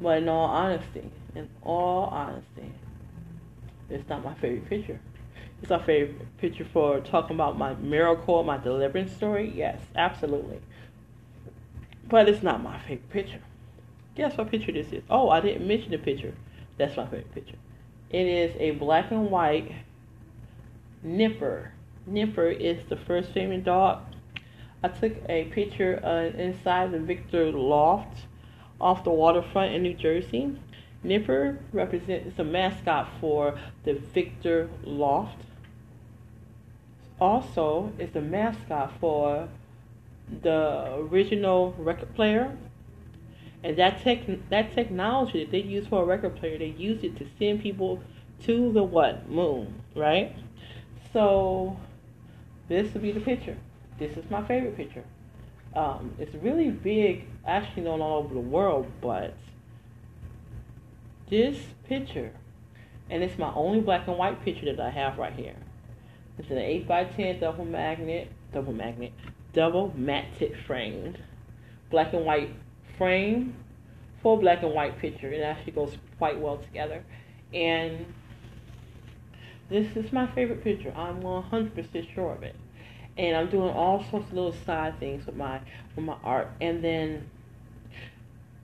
But 0.00 0.18
in 0.18 0.28
all 0.28 0.46
honesty, 0.46 1.10
in 1.36 1.48
all 1.62 2.06
honesty, 2.06 2.72
it's 3.88 4.08
not 4.08 4.24
my 4.24 4.34
favorite 4.34 4.68
picture. 4.68 5.00
It's 5.62 5.70
our 5.70 5.82
favorite 5.82 6.36
picture 6.38 6.66
for 6.72 7.00
talking 7.00 7.36
about 7.36 7.56
my 7.56 7.74
miracle, 7.74 8.42
my 8.42 8.58
deliverance 8.58 9.12
story. 9.12 9.52
Yes, 9.54 9.80
absolutely. 9.94 10.60
But 12.08 12.28
it's 12.28 12.42
not 12.42 12.62
my 12.62 12.78
favorite 12.80 13.10
picture. 13.10 13.42
Guess 14.18 14.36
what 14.36 14.50
picture 14.50 14.72
this 14.72 14.92
is? 14.92 15.02
Oh, 15.08 15.30
I 15.30 15.40
didn't 15.40 15.66
mention 15.66 15.92
the 15.92 15.98
picture. 15.98 16.34
That's 16.76 16.96
my 16.96 17.04
favorite 17.04 17.32
picture. 17.34 17.56
It 18.10 18.26
is 18.26 18.54
a 18.58 18.72
black 18.72 19.10
and 19.10 19.30
white 19.30 19.72
Nipper. 21.02 21.72
Nipper 22.04 22.48
is 22.48 22.78
the 22.88 22.96
first 22.96 23.32
famous 23.32 23.64
dog. 23.64 24.02
I 24.82 24.88
took 24.88 25.12
a 25.28 25.44
picture 25.44 26.00
uh, 26.04 26.36
inside 26.36 26.90
the 26.90 26.98
Victor 26.98 27.52
Loft 27.52 28.26
off 28.80 29.04
the 29.04 29.10
waterfront 29.10 29.74
in 29.74 29.82
New 29.84 29.94
Jersey. 29.94 30.58
Nipper 31.04 31.60
represents 31.72 32.38
a 32.40 32.44
mascot 32.44 33.08
for 33.20 33.56
the 33.84 33.94
Victor 33.94 34.68
Loft 34.82 35.44
also 37.20 37.92
is 37.98 38.10
the 38.10 38.20
mascot 38.20 38.92
for 39.00 39.48
the 40.42 40.94
original 40.96 41.72
record 41.78 42.14
player. 42.14 42.56
And 43.64 43.76
that 43.76 44.02
tech 44.02 44.20
that 44.50 44.74
technology 44.74 45.44
that 45.44 45.50
they 45.50 45.62
use 45.62 45.86
for 45.86 46.02
a 46.02 46.06
record 46.06 46.36
player, 46.36 46.58
they 46.58 46.66
use 46.66 47.02
it 47.02 47.16
to 47.18 47.26
send 47.38 47.60
people 47.60 48.00
to 48.44 48.72
the 48.72 48.82
what? 48.82 49.28
Moon, 49.28 49.82
right? 49.96 50.36
So 51.12 51.78
this 52.68 52.92
would 52.92 53.02
be 53.02 53.12
the 53.12 53.20
picture. 53.20 53.56
This 53.98 54.16
is 54.16 54.30
my 54.30 54.46
favorite 54.46 54.76
picture. 54.76 55.04
Um, 55.74 56.14
it's 56.18 56.34
really 56.36 56.70
big, 56.70 57.26
actually 57.46 57.82
known 57.82 58.00
all 58.00 58.18
over 58.18 58.32
the 58.32 58.40
world, 58.40 58.86
but 59.00 59.34
this 61.28 61.58
picture, 61.88 62.32
and 63.10 63.22
it's 63.22 63.38
my 63.38 63.52
only 63.54 63.80
black 63.80 64.06
and 64.06 64.16
white 64.16 64.42
picture 64.44 64.74
that 64.74 64.80
I 64.80 64.90
have 64.90 65.18
right 65.18 65.32
here. 65.32 65.56
It's 66.38 66.50
an 66.50 66.58
8 66.58 66.86
by 66.86 67.04
10 67.04 67.40
double 67.40 67.64
magnet, 67.64 68.30
double 68.52 68.72
magnet, 68.72 69.12
double 69.52 69.92
matte 69.96 70.52
framed, 70.66 71.18
black 71.90 72.12
and 72.12 72.24
white 72.24 72.50
frame, 72.98 73.54
full 74.22 74.36
black 74.36 74.62
and 74.62 74.74
white 74.74 74.98
picture. 74.98 75.32
It 75.32 75.40
actually 75.40 75.72
goes 75.72 75.96
quite 76.18 76.38
well 76.38 76.58
together. 76.58 77.02
And 77.54 78.04
this 79.70 79.96
is 79.96 80.12
my 80.12 80.26
favorite 80.34 80.62
picture. 80.62 80.92
I'm 80.94 81.22
100% 81.22 82.14
sure 82.14 82.32
of 82.32 82.42
it. 82.42 82.56
And 83.16 83.36
I'm 83.36 83.48
doing 83.48 83.70
all 83.70 84.04
sorts 84.10 84.28
of 84.28 84.34
little 84.34 84.54
side 84.66 84.98
things 85.00 85.26
with 85.26 85.36
my 85.36 85.60
with 85.96 86.04
my 86.04 86.16
art. 86.22 86.50
And 86.60 86.84
then 86.84 87.30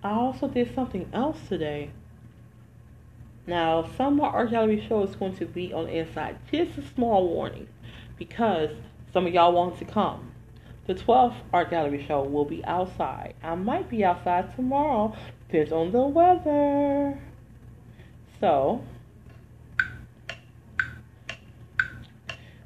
I 0.03 0.11
also 0.11 0.49
did 0.49 0.75
something 0.75 1.09
else 1.13 1.39
today 1.49 1.91
now, 3.47 3.91
some 3.97 4.15
of 4.15 4.25
our 4.25 4.33
art 4.33 4.51
gallery 4.51 4.85
show 4.89 5.03
is 5.03 5.15
going 5.17 5.37
to 5.37 5.45
be 5.45 5.73
on 5.73 5.85
the 5.85 5.99
inside. 5.99 6.39
Just 6.51 6.79
a 6.79 6.83
small 6.95 7.29
warning, 7.29 7.69
because 8.19 8.71
some 9.13 9.27
of 9.27 9.35
y'all 9.35 9.53
want 9.53 9.79
to 9.79 9.85
come. 9.85 10.33
The 10.87 10.95
12th 10.95 11.37
art 11.53 11.71
gallery 11.71 12.05
show 12.07 12.23
will 12.23 12.45
be 12.45 12.65
outside. 12.65 13.35
I 13.43 13.55
might 13.55 13.89
be 13.89 14.05
outside 14.05 14.55
tomorrow, 14.55 15.15
depends 15.49 15.73
on 15.73 15.93
the 15.93 16.03
weather. 16.03 17.19
So, 18.39 18.85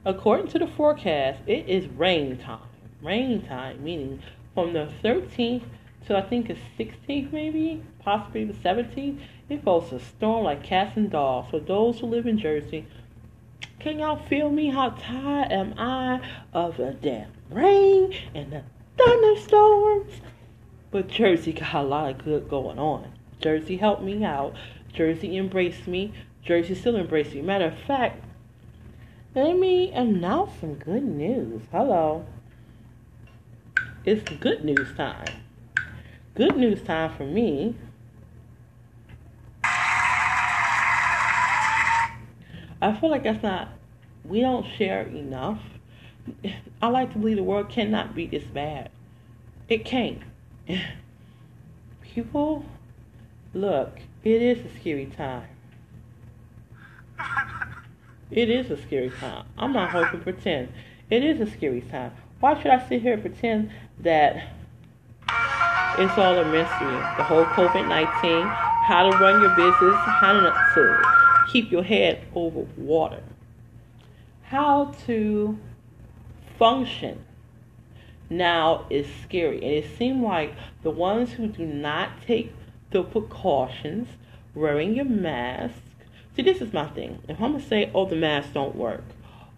according 0.04 0.48
to 0.48 0.58
the 0.58 0.66
forecast, 0.66 1.42
it 1.46 1.68
is 1.68 1.86
rain 1.86 2.38
time. 2.38 2.60
Rain 3.00 3.42
time, 3.46 3.84
meaning 3.84 4.20
from 4.54 4.72
the 4.72 4.92
13th 5.04 5.62
to 6.06 6.16
I 6.16 6.22
think 6.22 6.50
it's 6.50 6.60
16th, 6.78 7.32
maybe, 7.32 7.82
possibly 8.00 8.44
the 8.44 8.54
17th 8.54 9.20
it 9.48 9.64
goes 9.64 9.92
a 9.92 10.00
storm 10.00 10.44
like 10.44 10.62
cats 10.62 10.96
and 10.96 11.10
dogs. 11.10 11.50
For 11.50 11.60
those 11.60 12.00
who 12.00 12.06
live 12.06 12.26
in 12.26 12.38
Jersey, 12.38 12.86
can 13.78 13.98
y'all 13.98 14.26
feel 14.28 14.50
me? 14.50 14.68
How 14.68 14.90
tired 14.90 15.52
am 15.52 15.74
I 15.78 16.20
of 16.52 16.76
the 16.76 16.92
damn 16.92 17.37
rain 17.50 18.14
and 18.34 18.52
the 18.52 18.62
thunderstorms? 18.96 20.20
But 20.90 21.08
Jersey 21.08 21.52
got 21.52 21.74
a 21.74 21.82
lot 21.82 22.10
of 22.10 22.24
good 22.24 22.48
going 22.48 22.78
on. 22.78 23.12
Jersey 23.40 23.76
helped 23.76 24.02
me 24.02 24.24
out. 24.24 24.54
Jersey 24.92 25.36
embraced 25.36 25.86
me. 25.86 26.12
Jersey 26.42 26.74
still 26.74 26.96
embraced 26.96 27.34
me. 27.34 27.42
Matter 27.42 27.66
of 27.66 27.78
fact, 27.78 28.24
let 29.34 29.56
me 29.56 29.92
announce 29.92 30.58
some 30.60 30.74
good 30.74 31.04
news. 31.04 31.62
Hello. 31.70 32.24
It's 34.04 34.28
good 34.40 34.64
news 34.64 34.94
time. 34.96 35.42
Good 36.34 36.56
news 36.56 36.82
time 36.82 37.14
for 37.16 37.24
me 37.24 37.74
I 42.80 42.94
feel 42.94 43.10
like 43.10 43.24
that's 43.24 43.42
not, 43.42 43.68
we 44.24 44.40
don't 44.40 44.66
share 44.76 45.02
enough. 45.02 45.60
I 46.80 46.88
like 46.88 47.12
to 47.12 47.18
believe 47.18 47.36
the 47.36 47.42
world 47.42 47.68
cannot 47.68 48.14
be 48.14 48.26
this 48.26 48.44
bad. 48.44 48.90
It 49.68 49.84
can't. 49.84 50.22
People, 52.02 52.64
look, 53.52 53.98
it 54.22 54.42
is 54.42 54.64
a 54.64 54.78
scary 54.78 55.06
time. 55.06 55.48
It 58.30 58.50
is 58.50 58.70
a 58.70 58.76
scary 58.76 59.08
time. 59.08 59.46
I'm 59.56 59.72
not 59.72 59.90
going 59.90 60.10
to 60.10 60.18
pretend. 60.18 60.68
It 61.08 61.24
is 61.24 61.40
a 61.40 61.50
scary 61.50 61.80
time. 61.80 62.12
Why 62.40 62.60
should 62.60 62.70
I 62.70 62.86
sit 62.86 63.00
here 63.00 63.14
and 63.14 63.22
pretend 63.22 63.70
that 64.00 64.36
it's 65.98 66.18
all 66.18 66.36
a 66.38 66.44
mystery? 66.44 66.98
The 67.16 67.24
whole 67.24 67.46
COVID 67.46 67.88
19, 67.88 68.42
how 68.86 69.10
to 69.10 69.16
run 69.16 69.40
your 69.40 69.56
business, 69.56 69.96
how 69.96 70.34
to 70.34 71.48
keep 71.50 71.72
your 71.72 71.82
head 71.82 72.22
over 72.34 72.66
water, 72.76 73.22
how 74.42 74.94
to 75.06 75.58
function 76.58 77.24
now 78.30 78.86
is 78.90 79.06
scary. 79.22 79.56
And 79.56 79.84
it 79.84 79.96
seems 79.96 80.22
like 80.22 80.54
the 80.82 80.90
ones 80.90 81.32
who 81.32 81.46
do 81.48 81.64
not 81.64 82.22
take 82.26 82.52
the 82.90 83.02
precautions, 83.02 84.08
wearing 84.54 84.94
your 84.94 85.04
mask. 85.04 85.76
See, 86.34 86.42
this 86.42 86.60
is 86.60 86.72
my 86.72 86.86
thing. 86.88 87.18
If 87.28 87.40
I'm 87.40 87.52
gonna 87.52 87.60
say, 87.64 87.90
"Oh, 87.94 88.06
the 88.06 88.16
masks 88.16 88.52
don't 88.52 88.76
work," 88.76 89.04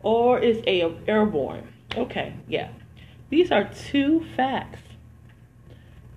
or 0.02 0.40
it's 0.40 0.62
a 0.66 0.92
airborne, 1.06 1.68
okay, 1.96 2.34
yeah, 2.48 2.70
these 3.28 3.52
are 3.52 3.64
two 3.64 4.24
facts. 4.36 4.82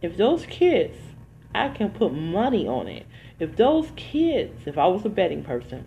If 0.02 0.17
those 0.17 0.46
kids, 0.46 0.98
I 1.54 1.69
can 1.69 1.91
put 1.91 2.13
money 2.13 2.67
on 2.67 2.88
it. 2.88 3.06
If 3.39 3.56
those 3.56 3.91
kids, 3.96 4.67
if 4.67 4.78
I 4.78 4.88
was 4.88 5.06
a 5.06 5.10
betting 5.10 5.43
person, 5.43 5.86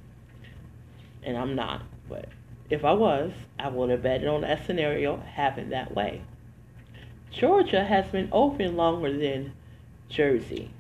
and 1.23 1.37
I'm 1.37 1.55
not, 1.55 1.83
but 2.09 2.29
if 2.69 2.85
I 2.85 2.93
was, 2.93 3.33
I 3.59 3.69
would 3.69 3.91
have 3.91 4.03
betted 4.03 4.29
on 4.29 4.41
that 4.43 4.67
scenario 4.67 5.19
happened 5.19 5.73
that 5.73 5.95
way. 5.95 6.23
Georgia 7.31 7.85
has 7.85 8.07
been 8.07 8.29
open 8.33 8.77
longer 8.77 9.17
than 9.17 9.53
Jersey. 10.09 10.71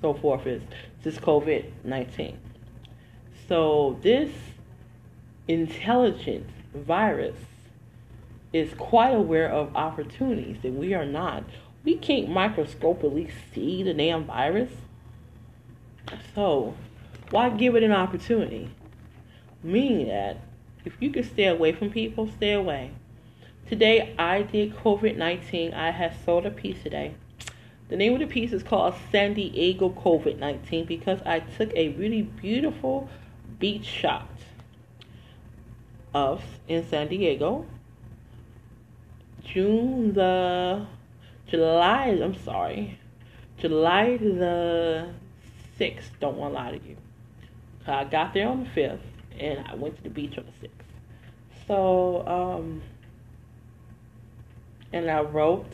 So 0.00 0.14
forth 0.14 0.46
is 0.46 0.62
this 1.02 1.16
COVID 1.18 1.70
19. 1.84 2.38
So 3.48 3.98
this 4.02 4.30
intelligent 5.48 6.46
virus 6.74 7.36
is 8.52 8.74
quite 8.74 9.14
aware 9.14 9.48
of 9.48 9.74
opportunities 9.74 10.56
that 10.62 10.72
we 10.72 10.94
are 10.94 11.06
not. 11.06 11.44
We 11.84 11.96
can't 11.96 12.28
microscopically 12.28 13.30
see 13.54 13.82
the 13.82 13.94
damn 13.94 14.24
virus. 14.24 14.70
So 16.34 16.74
why 17.30 17.50
give 17.50 17.76
it 17.76 17.82
an 17.82 17.92
opportunity? 17.92 18.70
Meaning 19.62 20.08
that 20.08 20.38
if 20.84 20.94
you 21.00 21.10
can 21.10 21.22
stay 21.22 21.46
away 21.46 21.72
from 21.72 21.90
people, 21.90 22.28
stay 22.36 22.52
away. 22.52 22.92
Today 23.68 24.14
I 24.18 24.42
did 24.42 24.74
COVID 24.76 25.16
19. 25.16 25.72
I 25.72 25.90
had 25.90 26.14
sold 26.24 26.46
a 26.46 26.50
piece 26.50 26.82
today. 26.82 27.14
The 27.88 27.96
name 27.96 28.14
of 28.14 28.20
the 28.20 28.26
piece 28.26 28.52
is 28.52 28.62
called 28.62 28.94
San 29.10 29.34
Diego 29.34 29.90
COVID 29.90 30.38
19 30.38 30.86
because 30.86 31.20
I 31.24 31.40
took 31.40 31.72
a 31.74 31.90
really 31.90 32.22
beautiful 32.22 33.08
beach 33.58 33.84
shot 33.84 34.28
of 36.14 36.42
in 36.68 36.86
San 36.88 37.08
Diego. 37.08 37.66
June 39.44 40.14
the 40.14 40.86
July, 41.46 42.18
I'm 42.22 42.36
sorry, 42.36 42.98
July 43.58 44.16
the 44.16 45.12
6th. 45.78 46.18
Don't 46.20 46.36
want 46.36 46.54
to 46.54 46.58
lie 46.58 46.70
to 46.78 46.88
you. 46.88 46.96
I 47.86 48.04
got 48.04 48.32
there 48.34 48.48
on 48.48 48.64
the 48.64 48.80
5th 48.80 49.11
and 49.38 49.66
I 49.66 49.74
went 49.74 49.96
to 49.96 50.02
the 50.02 50.10
beach 50.10 50.38
on 50.38 50.44
the 50.44 50.68
6th. 50.68 51.66
So, 51.66 52.26
um, 52.26 52.82
and 54.92 55.10
I 55.10 55.20
wrote 55.22 55.72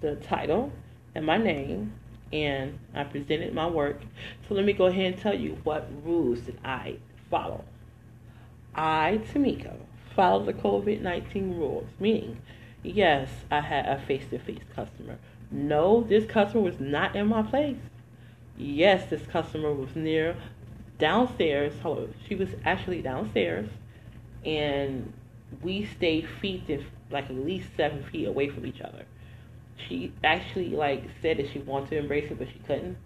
the 0.00 0.16
title 0.16 0.72
and 1.14 1.26
my 1.26 1.36
name 1.36 1.92
and 2.32 2.78
I 2.94 3.04
presented 3.04 3.54
my 3.54 3.66
work. 3.66 4.00
So 4.48 4.54
let 4.54 4.64
me 4.64 4.72
go 4.72 4.86
ahead 4.86 5.12
and 5.12 5.20
tell 5.20 5.34
you 5.34 5.58
what 5.64 5.88
rules 6.04 6.40
did 6.40 6.58
I 6.64 6.96
follow. 7.30 7.64
I, 8.74 9.20
Tamika, 9.32 9.76
follow 10.16 10.44
the 10.44 10.54
COVID 10.54 11.02
19 11.02 11.56
rules, 11.56 11.88
meaning, 12.00 12.40
yes, 12.82 13.28
I 13.50 13.60
had 13.60 13.86
a 13.86 14.00
face 14.06 14.24
to 14.30 14.38
face 14.38 14.62
customer. 14.74 15.18
No, 15.50 16.02
this 16.02 16.24
customer 16.24 16.62
was 16.62 16.80
not 16.80 17.14
in 17.14 17.26
my 17.26 17.42
place. 17.42 17.76
Yes, 18.56 19.10
this 19.10 19.26
customer 19.26 19.72
was 19.72 19.94
near 19.94 20.36
downstairs. 21.02 21.72
Hello, 21.82 22.08
she 22.28 22.36
was 22.36 22.48
actually 22.64 23.02
downstairs, 23.02 23.68
and 24.46 25.12
we 25.60 25.84
stayed 25.84 26.28
feet 26.40 26.64
to 26.68 26.82
like 27.10 27.24
at 27.24 27.34
least 27.34 27.68
seven 27.76 28.04
feet 28.04 28.28
away 28.28 28.48
from 28.48 28.64
each 28.64 28.80
other. 28.80 29.04
She 29.76 30.12
actually 30.22 30.68
like 30.68 31.02
said 31.20 31.38
that 31.38 31.50
she 31.52 31.58
wanted 31.58 31.90
to 31.90 31.98
embrace 31.98 32.30
it, 32.30 32.38
but 32.38 32.46
she 32.48 32.60
couldn't. 32.60 32.96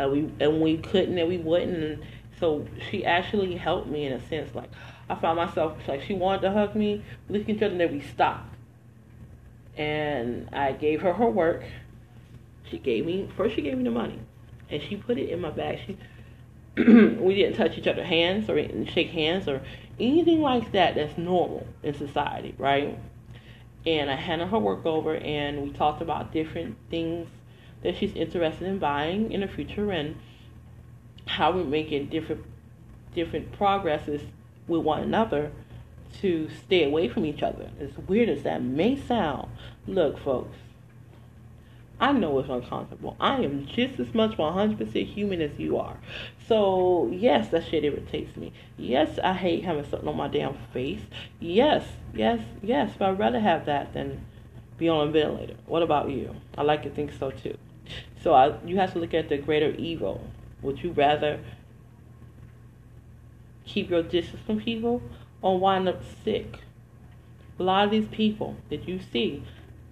Uh, 0.00 0.08
we 0.08 0.32
and 0.40 0.62
we 0.62 0.78
couldn't 0.78 1.18
and 1.18 1.28
we 1.28 1.36
wouldn't. 1.36 1.76
And 1.76 2.02
so 2.40 2.66
she 2.90 3.04
actually 3.04 3.56
helped 3.56 3.88
me 3.88 4.06
in 4.06 4.14
a 4.14 4.28
sense. 4.28 4.54
Like 4.54 4.70
I 5.10 5.16
found 5.16 5.36
myself 5.36 5.76
like 5.86 6.02
she 6.02 6.14
wanted 6.14 6.40
to 6.42 6.50
hug 6.50 6.74
me, 6.74 7.04
we 7.28 7.38
looked 7.38 7.50
at 7.50 7.56
each 7.56 7.62
other, 7.62 7.72
and 7.72 7.80
then 7.80 7.92
we 7.92 8.00
stopped. 8.00 8.54
And 9.76 10.48
I 10.50 10.72
gave 10.72 11.02
her 11.02 11.12
her 11.12 11.28
work. 11.28 11.62
She 12.70 12.78
gave 12.78 13.04
me 13.04 13.28
first. 13.36 13.54
She 13.54 13.60
gave 13.60 13.76
me 13.76 13.84
the 13.84 13.90
money, 13.90 14.18
and 14.70 14.82
she 14.82 14.96
put 14.96 15.18
it 15.18 15.28
in 15.28 15.42
my 15.42 15.50
bag. 15.50 15.80
She 15.86 15.98
we 17.20 17.34
didn't 17.34 17.56
touch 17.56 17.78
each 17.78 17.86
other's 17.86 18.06
hands 18.06 18.50
or 18.50 18.56
shake 18.86 19.10
hands 19.10 19.48
or 19.48 19.62
anything 19.98 20.42
like 20.42 20.72
that 20.72 20.94
that's 20.94 21.16
normal 21.16 21.66
in 21.82 21.94
society, 21.94 22.54
right? 22.58 22.98
And 23.86 24.10
I 24.10 24.16
handed 24.16 24.48
her 24.48 24.58
work 24.58 24.84
over 24.84 25.16
and 25.16 25.62
we 25.62 25.70
talked 25.70 26.02
about 26.02 26.32
different 26.32 26.76
things 26.90 27.28
that 27.82 27.96
she's 27.96 28.14
interested 28.14 28.66
in 28.66 28.78
buying 28.78 29.32
in 29.32 29.40
the 29.40 29.48
future 29.48 29.90
and 29.90 30.16
how 31.26 31.52
we're 31.52 31.64
making 31.64 32.06
different 32.06 32.44
different 33.14 33.50
progresses 33.52 34.20
with 34.68 34.82
one 34.82 35.02
another 35.02 35.50
to 36.20 36.48
stay 36.50 36.84
away 36.84 37.08
from 37.08 37.24
each 37.24 37.42
other. 37.42 37.70
As 37.80 37.96
weird 38.06 38.28
as 38.28 38.42
that 38.42 38.62
may 38.62 39.00
sound, 39.00 39.48
look 39.86 40.18
folks, 40.18 40.56
I 41.98 42.12
know 42.12 42.38
it's 42.38 42.50
uncomfortable. 42.50 43.16
I 43.18 43.36
am 43.42 43.66
just 43.66 43.98
as 43.98 44.12
much 44.12 44.36
100% 44.36 45.06
human 45.06 45.40
as 45.40 45.58
you 45.58 45.78
are. 45.78 45.96
So, 46.46 47.10
yes, 47.10 47.48
that 47.48 47.64
shit 47.64 47.84
irritates 47.84 48.36
me. 48.36 48.52
Yes, 48.76 49.18
I 49.22 49.32
hate 49.32 49.64
having 49.64 49.84
something 49.84 50.08
on 50.08 50.16
my 50.16 50.28
damn 50.28 50.58
face. 50.74 51.00
Yes, 51.40 51.86
yes, 52.14 52.40
yes, 52.62 52.92
but 52.98 53.08
I'd 53.08 53.18
rather 53.18 53.40
have 53.40 53.64
that 53.66 53.94
than 53.94 54.26
be 54.76 54.90
on 54.90 55.08
a 55.08 55.10
ventilator. 55.10 55.56
What 55.64 55.82
about 55.82 56.10
you? 56.10 56.36
I 56.58 56.62
like 56.62 56.82
to 56.82 56.90
think 56.90 57.12
so 57.18 57.30
too. 57.30 57.56
So, 58.22 58.34
I, 58.34 58.62
you 58.66 58.76
have 58.76 58.92
to 58.92 58.98
look 58.98 59.14
at 59.14 59.30
the 59.30 59.38
greater 59.38 59.70
evil. 59.70 60.22
Would 60.60 60.82
you 60.82 60.92
rather 60.92 61.40
keep 63.64 63.88
your 63.88 64.02
distance 64.02 64.42
from 64.44 64.60
people 64.60 65.00
or 65.40 65.58
wind 65.58 65.88
up 65.88 66.02
sick? 66.22 66.58
A 67.58 67.62
lot 67.62 67.86
of 67.86 67.90
these 67.90 68.08
people 68.08 68.56
that 68.68 68.86
you 68.86 69.00
see 69.00 69.42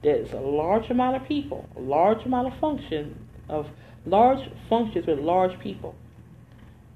there's 0.05 0.33
a 0.33 0.41
large 0.41 0.91
amount 0.91 1.17
of 1.17 1.27
people, 1.27 1.69
a 1.77 1.81
large 1.81 2.25
amount 2.25 2.47
of 2.47 2.59
function 2.61 3.27
of 3.49 3.67
large 4.07 4.49
functions 4.69 5.07
with 5.07 5.19
large 5.19 5.59
people. 5.59 5.97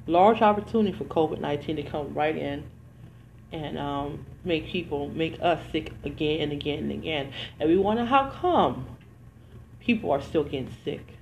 Large 0.06 0.40
opportunity 0.42 0.96
for 0.96 1.04
COVID 1.04 1.40
nineteen 1.40 1.76
to 1.76 1.82
come 1.82 2.14
right 2.14 2.36
in 2.36 2.64
and 3.50 3.78
um, 3.78 4.26
make 4.44 4.66
people 4.66 5.08
make 5.08 5.38
us 5.40 5.60
sick 5.72 5.92
again 6.04 6.40
and 6.40 6.52
again 6.52 6.80
and 6.80 6.92
again. 6.92 7.32
And 7.58 7.68
we 7.68 7.76
wonder 7.76 8.04
how 8.04 8.30
come 8.30 8.86
people 9.80 10.10
are 10.12 10.20
still 10.20 10.44
getting 10.44 10.74
sick. 10.84 11.14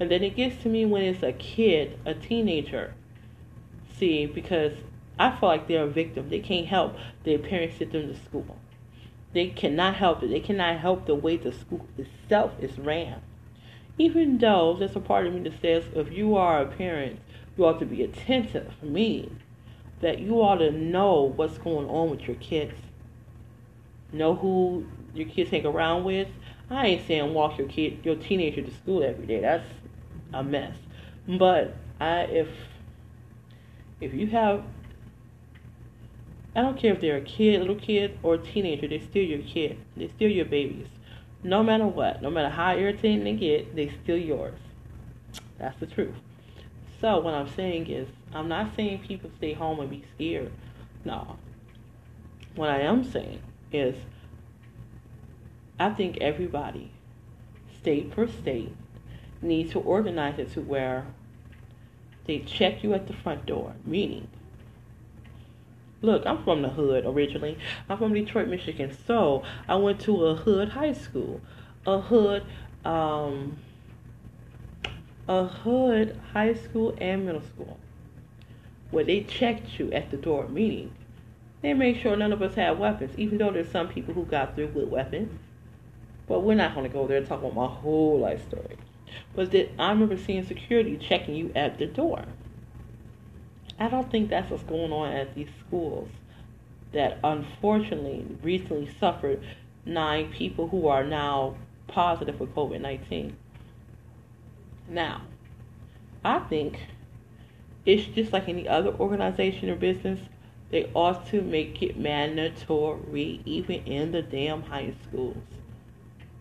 And 0.00 0.10
then 0.10 0.22
it 0.22 0.36
gets 0.36 0.62
to 0.62 0.68
me 0.70 0.86
when 0.86 1.02
it's 1.02 1.22
a 1.22 1.32
kid, 1.32 1.98
a 2.06 2.14
teenager. 2.14 2.94
See, 3.98 4.26
because 4.26 4.72
I 5.18 5.30
feel 5.38 5.48
like 5.48 5.68
they're 5.68 5.84
a 5.84 5.86
victim. 5.86 6.28
They 6.28 6.40
can't 6.40 6.66
help 6.66 6.96
their 7.24 7.38
parents 7.38 7.76
send 7.78 7.92
them 7.92 8.08
to 8.08 8.18
school. 8.24 8.56
They 9.36 9.48
cannot 9.48 9.96
help 9.96 10.22
it. 10.22 10.30
They 10.30 10.40
cannot 10.40 10.78
help 10.78 11.04
the 11.04 11.14
way 11.14 11.36
the 11.36 11.52
school 11.52 11.86
itself 11.98 12.52
is 12.58 12.78
ran. 12.78 13.20
Even 13.98 14.38
though 14.38 14.74
there's 14.78 14.96
a 14.96 15.00
part 15.00 15.26
of 15.26 15.34
me 15.34 15.40
that 15.40 15.60
says 15.60 15.84
if 15.94 16.10
you 16.10 16.36
are 16.36 16.62
a 16.62 16.66
parent, 16.66 17.20
you 17.54 17.66
ought 17.66 17.78
to 17.80 17.84
be 17.84 18.02
attentive, 18.02 18.72
meaning 18.82 19.38
that 20.00 20.20
you 20.20 20.36
ought 20.40 20.56
to 20.56 20.70
know 20.70 21.34
what's 21.36 21.58
going 21.58 21.86
on 21.86 22.08
with 22.08 22.22
your 22.22 22.36
kids. 22.36 22.72
Know 24.10 24.34
who 24.34 24.86
your 25.12 25.28
kids 25.28 25.50
hang 25.50 25.66
around 25.66 26.04
with. 26.04 26.28
I 26.70 26.86
ain't 26.86 27.06
saying 27.06 27.34
walk 27.34 27.58
your 27.58 27.68
kid, 27.68 27.98
your 28.04 28.16
teenager 28.16 28.62
to 28.62 28.70
school 28.70 29.02
every 29.02 29.26
day. 29.26 29.42
That's 29.42 29.68
a 30.32 30.42
mess. 30.42 30.78
But 31.28 31.76
I, 32.00 32.20
if 32.20 32.48
if 34.00 34.14
you 34.14 34.28
have 34.28 34.64
I 36.56 36.62
don't 36.62 36.78
care 36.78 36.94
if 36.94 37.02
they're 37.02 37.18
a 37.18 37.20
kid, 37.20 37.60
little 37.60 37.76
kid, 37.76 38.18
or 38.22 38.34
a 38.34 38.38
teenager, 38.38 38.88
they're 38.88 38.98
still 38.98 39.22
your 39.22 39.42
kid. 39.42 39.78
They're 39.94 40.08
still 40.08 40.30
your 40.30 40.46
babies. 40.46 40.86
No 41.42 41.62
matter 41.62 41.86
what, 41.86 42.22
no 42.22 42.30
matter 42.30 42.48
how 42.48 42.74
irritating 42.74 43.24
they 43.24 43.34
get, 43.34 43.76
they're 43.76 43.92
still 44.02 44.16
yours. 44.16 44.58
That's 45.58 45.78
the 45.78 45.86
truth. 45.86 46.14
So 46.98 47.20
what 47.20 47.34
I'm 47.34 47.50
saying 47.50 47.90
is, 47.90 48.08
I'm 48.32 48.48
not 48.48 48.74
saying 48.74 49.00
people 49.06 49.30
stay 49.36 49.52
home 49.52 49.80
and 49.80 49.90
be 49.90 50.02
scared. 50.14 50.50
No. 51.04 51.36
What 52.54 52.70
I 52.70 52.80
am 52.80 53.04
saying 53.04 53.42
is, 53.70 53.94
I 55.78 55.90
think 55.90 56.16
everybody, 56.22 56.90
state 57.82 58.10
per 58.12 58.28
state, 58.28 58.74
needs 59.42 59.72
to 59.72 59.80
organize 59.80 60.38
it 60.38 60.54
to 60.54 60.62
where 60.62 61.06
they 62.24 62.38
check 62.38 62.82
you 62.82 62.94
at 62.94 63.08
the 63.08 63.12
front 63.12 63.44
door, 63.44 63.74
meaning 63.84 64.28
Look, 66.02 66.26
I'm 66.26 66.42
from 66.44 66.62
the 66.62 66.68
hood 66.68 67.04
originally. 67.06 67.58
I'm 67.88 67.98
from 67.98 68.12
Detroit, 68.12 68.48
Michigan. 68.48 68.96
So 69.06 69.42
I 69.68 69.76
went 69.76 70.00
to 70.02 70.26
a 70.26 70.34
hood 70.34 70.70
high 70.70 70.92
school, 70.92 71.40
a 71.86 72.00
hood, 72.00 72.44
um, 72.84 73.56
a 75.26 75.46
hood 75.46 76.20
high 76.32 76.54
school 76.54 76.94
and 77.00 77.24
middle 77.24 77.40
school, 77.40 77.78
where 78.90 79.04
they 79.04 79.22
checked 79.22 79.78
you 79.78 79.90
at 79.92 80.10
the 80.10 80.16
door. 80.16 80.48
Meaning, 80.48 80.92
they 81.62 81.72
made 81.72 82.00
sure 82.00 82.14
none 82.14 82.32
of 82.32 82.42
us 82.42 82.54
had 82.54 82.78
weapons, 82.78 83.18
even 83.18 83.38
though 83.38 83.50
there's 83.50 83.70
some 83.70 83.88
people 83.88 84.12
who 84.12 84.24
got 84.24 84.54
through 84.54 84.68
with 84.68 84.88
weapons. 84.88 85.32
But 86.28 86.40
we're 86.40 86.54
not 86.54 86.74
going 86.74 86.86
to 86.86 86.92
go 86.92 87.06
there 87.06 87.16
and 87.16 87.26
talk 87.26 87.40
about 87.40 87.54
my 87.54 87.66
whole 87.66 88.18
life 88.18 88.46
story. 88.48 88.76
But 89.34 89.54
I 89.78 89.90
remember 89.90 90.16
seeing 90.16 90.44
security 90.44 90.96
checking 90.98 91.34
you 91.34 91.52
at 91.54 91.78
the 91.78 91.86
door. 91.86 92.24
I 93.78 93.88
don't 93.88 94.10
think 94.10 94.30
that's 94.30 94.50
what's 94.50 94.62
going 94.62 94.92
on 94.92 95.12
at 95.12 95.34
these 95.34 95.48
schools 95.66 96.08
that 96.92 97.18
unfortunately 97.22 98.24
recently 98.42 98.88
suffered 98.98 99.44
nine 99.84 100.32
people 100.32 100.68
who 100.68 100.88
are 100.88 101.04
now 101.04 101.56
positive 101.88 102.38
for 102.38 102.46
COVID 102.46 102.80
19. 102.80 103.36
Now, 104.88 105.22
I 106.24 106.38
think 106.40 106.78
it's 107.84 108.06
just 108.14 108.32
like 108.32 108.48
any 108.48 108.68
other 108.68 108.94
organization 108.94 109.68
or 109.68 109.76
business. 109.76 110.20
They 110.70 110.90
ought 110.94 111.26
to 111.28 111.42
make 111.42 111.82
it 111.82 111.98
mandatory 111.98 113.40
even 113.44 113.84
in 113.84 114.10
the 114.12 114.22
damn 114.22 114.62
high 114.62 114.94
schools. 115.06 115.36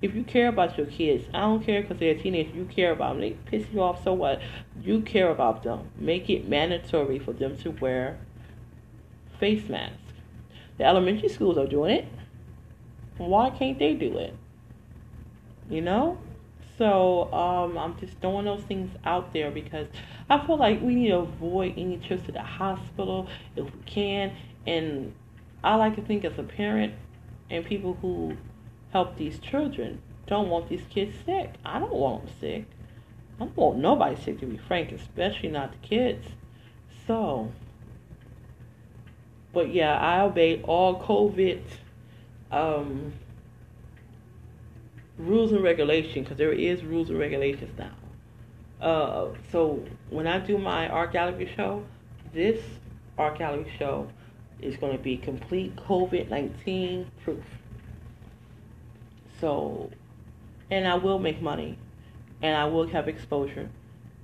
If 0.01 0.13
you 0.13 0.23
care 0.23 0.49
about 0.49 0.77
your 0.77 0.87
kids, 0.87 1.25
I 1.33 1.41
don't 1.41 1.63
care 1.63 1.81
because 1.81 1.97
they're 1.97 2.15
teenagers, 2.15 2.55
you 2.55 2.65
care 2.65 2.91
about 2.91 3.13
them. 3.13 3.21
They 3.21 3.31
piss 3.31 3.65
you 3.71 3.81
off, 3.81 4.03
so 4.03 4.13
what? 4.13 4.41
You 4.81 5.01
care 5.01 5.29
about 5.29 5.63
them. 5.63 5.89
Make 5.97 6.29
it 6.29 6.47
mandatory 6.47 7.17
for 7.17 7.33
them 7.33 7.57
to 7.59 7.71
wear 7.71 8.19
face 9.39 9.67
masks. 9.69 9.97
The 10.77 10.83
elementary 10.83 11.29
schools 11.29 11.57
are 11.57 11.67
doing 11.67 11.91
it. 11.91 12.07
Why 13.17 13.49
can't 13.49 13.79
they 13.79 13.93
do 13.93 14.17
it? 14.17 14.35
You 15.69 15.81
know? 15.81 16.17
So 16.77 17.33
um, 17.33 17.77
I'm 17.77 17.97
just 17.99 18.19
throwing 18.19 18.45
those 18.45 18.63
things 18.63 18.91
out 19.05 19.31
there 19.31 19.49
because 19.49 19.87
I 20.29 20.45
feel 20.45 20.57
like 20.57 20.81
we 20.81 20.95
need 20.95 21.09
to 21.09 21.19
avoid 21.19 21.73
any 21.77 21.97
trips 21.97 22.25
to 22.25 22.33
the 22.33 22.41
hospital 22.41 23.29
if 23.55 23.63
we 23.63 23.81
can. 23.85 24.35
And 24.67 25.13
I 25.63 25.75
like 25.75 25.95
to 25.95 26.01
think 26.01 26.25
as 26.25 26.37
a 26.37 26.43
parent 26.43 26.93
and 27.49 27.63
people 27.63 27.97
who 28.01 28.35
help 28.95 29.17
these 29.17 29.39
children 29.39 30.01
don't 30.25 30.47
want 30.47 30.69
these 30.69 30.85
kids 30.89 31.13
sick. 31.25 31.55
I 31.65 31.79
don't 31.79 31.93
want 31.93 32.25
them 32.25 32.33
sick. 32.39 32.65
I 33.35 33.39
don't 33.39 33.57
want 33.57 33.77
nobody 33.77 34.15
sick 34.15 34.39
to 34.39 34.45
be 34.45 34.55
frank, 34.55 34.93
especially 34.93 35.49
not 35.49 35.73
the 35.73 35.85
kids. 35.85 36.25
So, 37.05 37.51
but 39.51 39.73
yeah, 39.73 39.97
I 39.97 40.21
obeyed 40.21 40.63
all 40.63 41.01
COVID 41.01 41.61
um, 42.53 43.11
rules 45.17 45.51
and 45.51 45.61
regulations 45.61 46.23
because 46.23 46.37
there 46.37 46.53
is 46.53 46.81
rules 46.81 47.09
and 47.09 47.19
regulations 47.19 47.77
now. 47.77 47.95
Uh, 48.79 49.27
so 49.51 49.83
when 50.09 50.25
I 50.25 50.39
do 50.39 50.57
my 50.57 50.87
art 50.87 51.11
gallery 51.11 51.51
show, 51.57 51.83
this 52.33 52.61
art 53.17 53.39
gallery 53.39 53.69
show 53.77 54.07
is 54.61 54.77
going 54.77 54.95
to 54.95 55.03
be 55.03 55.17
complete 55.17 55.75
COVID 55.75 56.29
19 56.29 57.11
proof. 57.25 57.43
So, 59.39 59.89
and 60.71 60.87
I 60.87 60.95
will 60.95 61.19
make 61.19 61.41
money 61.41 61.77
and 62.41 62.55
I 62.55 62.65
will 62.65 62.87
have 62.87 63.07
exposure. 63.07 63.69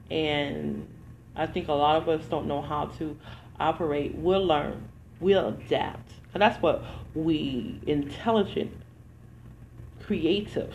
And 0.10 0.88
I 1.36 1.47
think 1.47 1.67
a 1.67 1.74
lot 1.74 1.95
of 1.95 2.10
us 2.10 2.26
don't 2.26 2.47
know 2.47 2.62
how 2.62 2.86
to 2.97 3.17
operate. 3.60 4.15
We'll 4.15 4.45
learn, 4.45 4.88
we'll 5.19 5.50
adapt. 5.50 6.12
And 6.34 6.41
that's 6.41 6.62
what 6.62 6.84
we, 7.13 7.80
intelligent, 7.88 8.71
creative, 10.02 10.74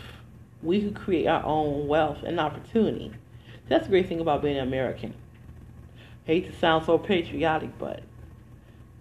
we 0.63 0.81
can 0.81 0.93
create 0.93 1.27
our 1.27 1.43
own 1.43 1.87
wealth 1.87 2.23
and 2.23 2.39
opportunity. 2.39 3.11
That's 3.69 3.85
the 3.85 3.89
great 3.89 4.07
thing 4.07 4.19
about 4.19 4.41
being 4.41 4.57
an 4.57 4.67
American. 4.67 5.13
I 6.27 6.31
hate 6.31 6.51
to 6.51 6.59
sound 6.59 6.85
so 6.85 6.97
patriotic, 6.97 7.77
but 7.77 8.01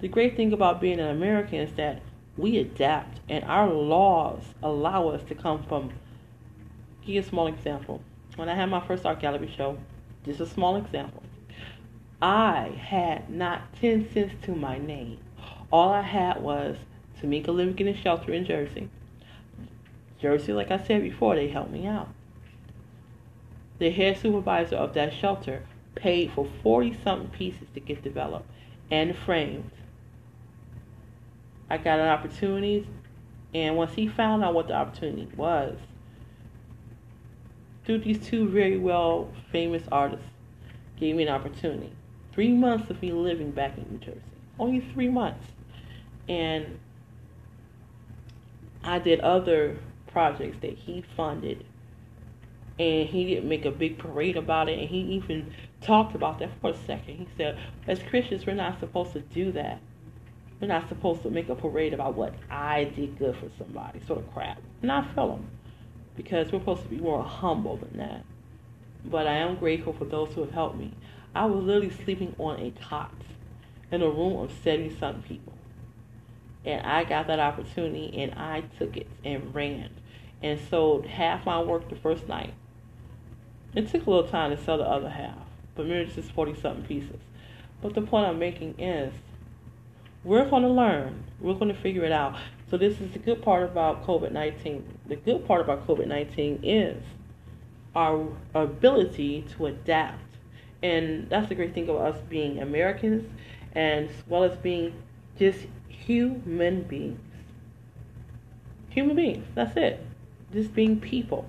the 0.01 0.09
great 0.09 0.37
thing 0.37 0.53
about 0.53 0.81
being 0.81 1.01
an 1.01 1.09
American 1.09 1.61
is 1.61 1.73
that 1.75 2.03
we 2.37 2.59
adapt 2.59 3.21
and 3.29 3.45
our 3.45 3.69
laws 3.69 4.43
allow 4.63 5.09
us 5.09 5.23
to 5.25 5.35
come 5.35 5.63
from 5.65 5.91
give 7.01 7.15
you 7.15 7.21
a 7.21 7.25
small 7.25 7.47
example. 7.47 8.03
When 8.37 8.49
I 8.49 8.55
had 8.55 8.67
my 8.67 8.81
first 8.87 9.07
art 9.07 9.21
gallery 9.21 9.51
show, 9.57 9.79
just 10.25 10.41
a 10.41 10.47
small 10.47 10.77
example. 10.77 11.23
I 12.21 12.73
had 12.79 13.31
not 13.31 13.73
ten 13.75 14.11
cents 14.13 14.35
to 14.43 14.55
my 14.55 14.79
name. 14.79 15.19
All 15.71 15.91
I 15.91 16.03
had 16.03 16.43
was 16.43 16.77
Tamika 17.21 17.49
living 17.49 17.79
in 17.79 17.89
a 17.89 17.97
shelter 17.97 18.33
in 18.33 18.45
Jersey. 18.45 18.89
Jersey, 20.21 20.53
like 20.53 20.71
I 20.71 20.83
said 20.83 21.03
before, 21.03 21.37
they 21.37 21.49
helped 21.49 21.71
me 21.71 21.87
out. 21.87 22.09
The 23.79 23.91
head 23.91 24.19
supervisor 24.19 24.77
of 24.77 24.95
that 24.95 25.13
shelter 25.13 25.63
paid 25.95 26.33
for 26.33 26.49
40 26.63 26.97
something 27.05 27.29
pieces 27.31 27.69
to 27.75 27.81
get 27.81 28.03
developed 28.03 28.49
and 28.91 29.17
framed. 29.17 29.71
I 31.69 31.79
got 31.79 31.99
an 31.99 32.09
opportunity, 32.09 32.87
and 33.55 33.77
once 33.77 33.95
he 33.95 34.07
found 34.09 34.45
out 34.45 34.55
what 34.55 34.69
the 34.69 34.75
opportunity 34.75 35.29
was, 35.37 35.77
through 37.85 37.99
these 37.99 38.25
two 38.25 38.49
very 38.49 38.77
well 38.77 39.31
famous 39.53 39.83
artists, 39.91 40.27
gave 40.99 41.17
me 41.17 41.23
an 41.23 41.29
opportunity. 41.29 41.93
Three 42.33 42.53
months 42.53 42.91
of 42.91 43.01
me 43.01 43.13
living 43.13 43.51
back 43.51 43.79
in 43.79 43.87
New 43.91 43.99
Jersey. 43.99 44.21
Only 44.59 44.81
three 44.81 45.09
months. 45.09 45.47
And 46.29 46.79
I 48.83 48.99
did 48.99 49.21
other 49.21 49.79
projects 50.09 50.59
that 50.63 50.77
he 50.77 51.05
funded. 51.17 51.65
And 52.79 53.09
he 53.09 53.25
didn't 53.27 53.49
make 53.49 53.65
a 53.65 53.71
big 53.71 53.99
parade 53.99 54.37
about 54.37 54.69
it. 54.69 54.79
And 54.79 54.89
he 54.89 54.99
even 54.99 55.53
talked 55.81 56.15
about 56.15 56.39
that 56.41 56.51
for 56.61 56.71
a 56.71 56.77
second. 56.77 57.17
He 57.17 57.29
said, 57.37 57.59
as 57.87 58.03
Christians, 58.03 58.45
we're 58.47 58.55
not 58.55 58.81
supposed 58.81 59.13
to 59.15 59.21
do 59.21 59.53
that. 59.53 59.81
We're 60.61 60.69
not 60.69 60.89
supposed 60.89 61.23
to 61.23 61.31
make 61.31 61.49
a 61.49 61.55
parade 61.55 61.93
about 61.93 62.15
what 62.15 62.35
I 62.51 62.85
did 62.85 63.19
good 63.19 63.37
for 63.37 63.51
somebody, 63.59 64.01
sort 64.07 64.21
of 64.21 64.33
crap. 64.33 64.59
And 64.83 64.91
I 64.91 65.07
feel 65.15 65.29
them 65.29 65.51
because 66.17 66.51
we're 66.51 66.61
supposed 66.61 66.83
to 66.83 66.89
be 66.89 66.97
more 66.97 67.23
humble 67.23 67.77
than 67.77 67.99
that. 67.99 68.25
But 69.05 69.27
I 69.27 69.35
am 69.35 69.57
grateful 69.57 69.93
for 69.93 70.07
those 70.07 70.33
who 70.33 70.41
have 70.41 70.53
helped 70.53 70.79
me. 70.79 70.93
I 71.35 71.45
was 71.45 71.63
literally 71.63 71.91
sleeping 72.05 72.35
on 72.39 72.59
a 72.59 72.71
cot 72.71 73.13
in 73.93 74.03
a 74.03 74.09
room 74.09 74.37
of 74.39 74.51
70 74.65 74.99
something 74.99 75.23
people. 75.23 75.53
And 76.65 76.85
I 76.85 77.05
got 77.05 77.27
that 77.27 77.39
opportunity 77.39 78.23
and 78.23 78.35
I 78.35 78.63
took 78.79 78.97
it 78.97 79.07
and 79.25 79.55
ran 79.55 79.91
and 80.43 80.59
sold 80.71 81.07
half 81.07 81.45
my 81.45 81.61
work 81.63 81.89
the 81.89 81.97
first 81.97 82.27
night. 82.27 82.55
It 83.75 83.89
took 83.89 84.07
a 84.07 84.11
little 84.11 84.29
time 84.29 84.57
to 84.57 84.63
sell 84.63 84.79
the 84.79 84.85
other 84.85 85.11
half, 85.11 85.37
but 85.75 85.83
remember 85.83 86.07
this 86.07 86.25
is 86.25 86.31
40 86.31 86.59
something 86.61 86.87
pieces. 86.87 87.21
But 87.83 87.95
the 87.95 88.01
point 88.01 88.27
I'm 88.27 88.39
making 88.39 88.81
is 88.81 89.13
we're 90.27 90.45
going 90.51 90.65
to 90.65 90.69
learn, 90.69 91.23
we're 91.41 91.55
going 91.55 91.73
to 91.73 91.81
figure 91.81 92.03
it 92.03 92.11
out. 92.11 92.37
So, 92.69 92.77
this 92.77 93.01
is 93.01 93.13
the 93.13 93.21
good 93.21 93.43
part 93.43 93.63
about 93.63 94.05
COVID 94.05 94.33
19. 94.33 94.85
The 95.07 95.17
good 95.17 95.47
part 95.47 95.61
about 95.61 95.87
COVID 95.87 96.09
19 96.09 96.61
is 96.65 97.01
our 97.95 98.27
ability 98.53 99.47
to 99.57 99.67
adapt. 99.67 100.21
And 100.83 101.31
that's 101.31 101.49
the 101.49 101.55
great 101.55 101.75
thing 101.75 101.89
about 101.89 102.15
us 102.15 102.21
being 102.29 102.61
Americans 102.61 103.25
and 103.73 104.11
as 104.11 104.17
well 104.27 104.43
as 104.43 104.57
being 104.59 105.01
just 105.39 105.61
human 105.89 106.83
beings. 106.83 107.21
Human 108.91 109.15
beings, 109.15 109.47
that's 109.55 109.77
it. 109.77 110.05
Just 110.53 110.75
being 110.75 111.01
people. 111.01 111.49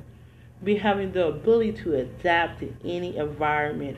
Be 0.64 0.76
having 0.76 1.14
the 1.14 1.28
ability 1.28 1.74
to 1.84 1.96
adapt 1.96 2.60
to 2.60 2.74
any 2.86 3.18
environment 3.18 3.98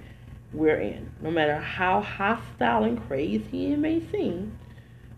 we're 0.53 0.79
in. 0.79 1.11
No 1.21 1.31
matter 1.31 1.57
how 1.57 2.01
hostile 2.01 2.85
and 2.85 3.05
crazy 3.07 3.73
it 3.73 3.77
may 3.77 4.01
seem, 4.11 4.57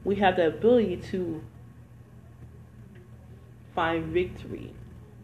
we 0.03 0.15
have 0.15 0.35
the 0.35 0.47
ability 0.47 0.97
to 1.11 1.41
find 3.75 4.05
victory 4.05 4.73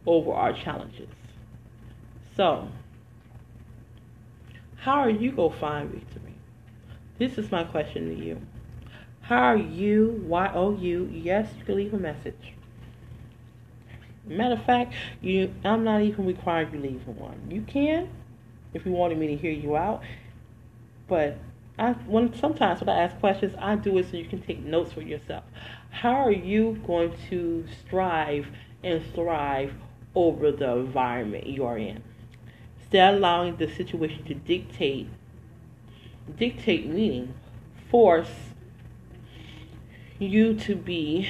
over 0.06 0.32
our 0.32 0.54
challenges. 0.54 1.10
So, 2.36 2.70
how 4.78 5.00
are 5.00 5.10
you 5.10 5.32
going 5.32 5.52
to 5.52 5.60
find 5.60 5.90
victory? 5.90 6.36
This 7.18 7.38
is 7.38 7.52
my 7.52 7.64
question 7.64 8.16
to 8.16 8.24
you. 8.24 8.42
How 9.22 9.42
are 9.42 9.58
you, 9.58 10.24
Y-O-U, 10.26 11.10
yes, 11.12 11.50
you 11.58 11.66
can 11.66 11.76
leave 11.76 11.94
a 11.94 11.98
message. 11.98 12.54
Matter 14.26 14.54
of 14.54 14.64
fact, 14.64 14.94
you, 15.22 15.54
I'm 15.66 15.84
not 15.84 16.02
even 16.02 16.26
required 16.26 16.72
you 16.74 16.80
leave 16.80 17.06
one. 17.08 17.48
You 17.50 17.62
can, 17.62 18.10
if 18.74 18.86
you 18.86 18.92
wanted 18.92 19.18
me 19.18 19.28
to 19.28 19.36
hear 19.36 19.52
you 19.52 19.76
out. 19.76 20.04
But 21.08 21.38
I, 21.78 21.92
when 21.92 22.34
sometimes 22.34 22.80
when 22.80 22.90
I 22.90 23.04
ask 23.04 23.20
questions, 23.20 23.54
I 23.60 23.76
do 23.76 23.98
it 23.98 24.10
so 24.10 24.18
you 24.18 24.26
can 24.26 24.42
take 24.42 24.60
notes 24.64 24.94
for 24.94 25.02
yourself. 25.02 25.44
How 25.92 26.16
are 26.16 26.32
you 26.32 26.82
going 26.88 27.14
to 27.30 27.66
strive 27.86 28.48
and 28.84 29.04
thrive 29.14 29.74
over 30.16 30.52
the 30.52 30.72
environment 30.72 31.46
you 31.46 31.66
are 31.66 31.78
in? 31.78 32.02
Instead 32.80 33.14
of 33.14 33.20
allowing 33.20 33.58
the 33.58 33.68
situation 33.70 34.24
to 34.26 34.34
dictate, 34.34 35.08
dictate 36.38 36.88
meaning, 36.88 37.34
force 37.92 38.32
you 40.20 40.56
to 40.56 40.76
be 40.76 41.28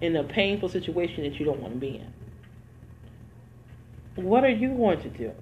in 0.00 0.16
a 0.16 0.24
painful 0.24 0.68
situation 0.68 1.22
that 1.22 1.38
you 1.38 1.44
don't 1.44 1.60
want 1.60 1.74
to 1.74 1.78
be 1.78 1.96
in. 1.96 2.12
What 4.24 4.42
are 4.42 4.50
you 4.50 4.70
going 4.70 5.00
to 5.02 5.08
do 5.08 5.32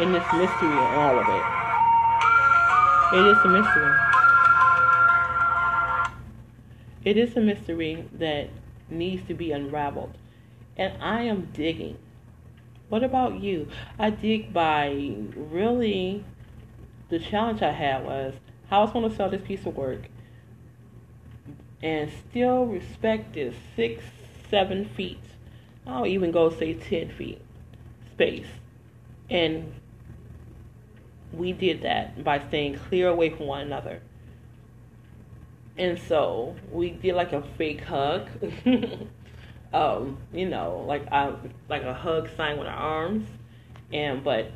in 0.00 0.12
this 0.12 0.24
mystery 0.32 0.70
and 0.70 0.96
all 0.96 1.18
of 1.18 1.28
it? 1.28 1.71
It 3.12 3.26
is 3.26 3.38
a 3.44 3.48
mystery. 3.48 3.92
It 7.04 7.16
is 7.18 7.36
a 7.36 7.40
mystery 7.40 8.08
that 8.14 8.48
needs 8.88 9.26
to 9.28 9.34
be 9.34 9.52
unraveled. 9.52 10.16
And 10.76 11.02
I 11.02 11.22
am 11.22 11.50
digging 11.52 11.98
What 12.88 13.02
about 13.04 13.40
you? 13.40 13.68
I 13.98 14.10
dig 14.10 14.52
by 14.52 15.14
really 15.36 16.24
the 17.10 17.18
challenge 17.18 17.62
I 17.62 17.72
had 17.72 18.04
was 18.04 18.34
how 18.70 18.80
I 18.80 18.84
was 18.84 18.92
going 18.92 19.10
to 19.10 19.14
sell 19.16 19.30
this 19.30 19.42
piece 19.42 19.66
of 19.66 19.76
work 19.76 20.08
and 21.82 22.10
still 22.30 22.66
respect 22.66 23.34
this 23.34 23.54
six, 23.76 24.04
seven 24.50 24.86
feet. 24.86 25.20
I'll 25.86 26.06
even 26.06 26.30
go 26.30 26.50
say 26.50 26.74
10 26.74 27.10
feet 27.10 27.40
space. 28.12 28.46
And 29.30 29.74
we 31.32 31.52
did 31.52 31.82
that 31.82 32.22
by 32.22 32.40
staying 32.48 32.78
clear 32.78 33.08
away 33.08 33.30
from 33.30 33.46
one 33.46 33.62
another. 33.62 34.00
And 35.78 35.98
so 35.98 36.54
we 36.70 36.90
did 36.90 37.14
like 37.14 37.32
a 37.32 37.42
fake 37.56 37.82
hug. 37.82 38.28
um, 39.72 40.18
you 40.32 40.48
know, 40.48 40.84
like 40.86 41.10
I 41.10 41.32
like 41.68 41.82
a 41.82 41.94
hug 41.94 42.28
sign 42.36 42.58
with 42.58 42.66
our 42.66 42.74
arms 42.74 43.26
and 43.92 44.22
but 44.22 44.52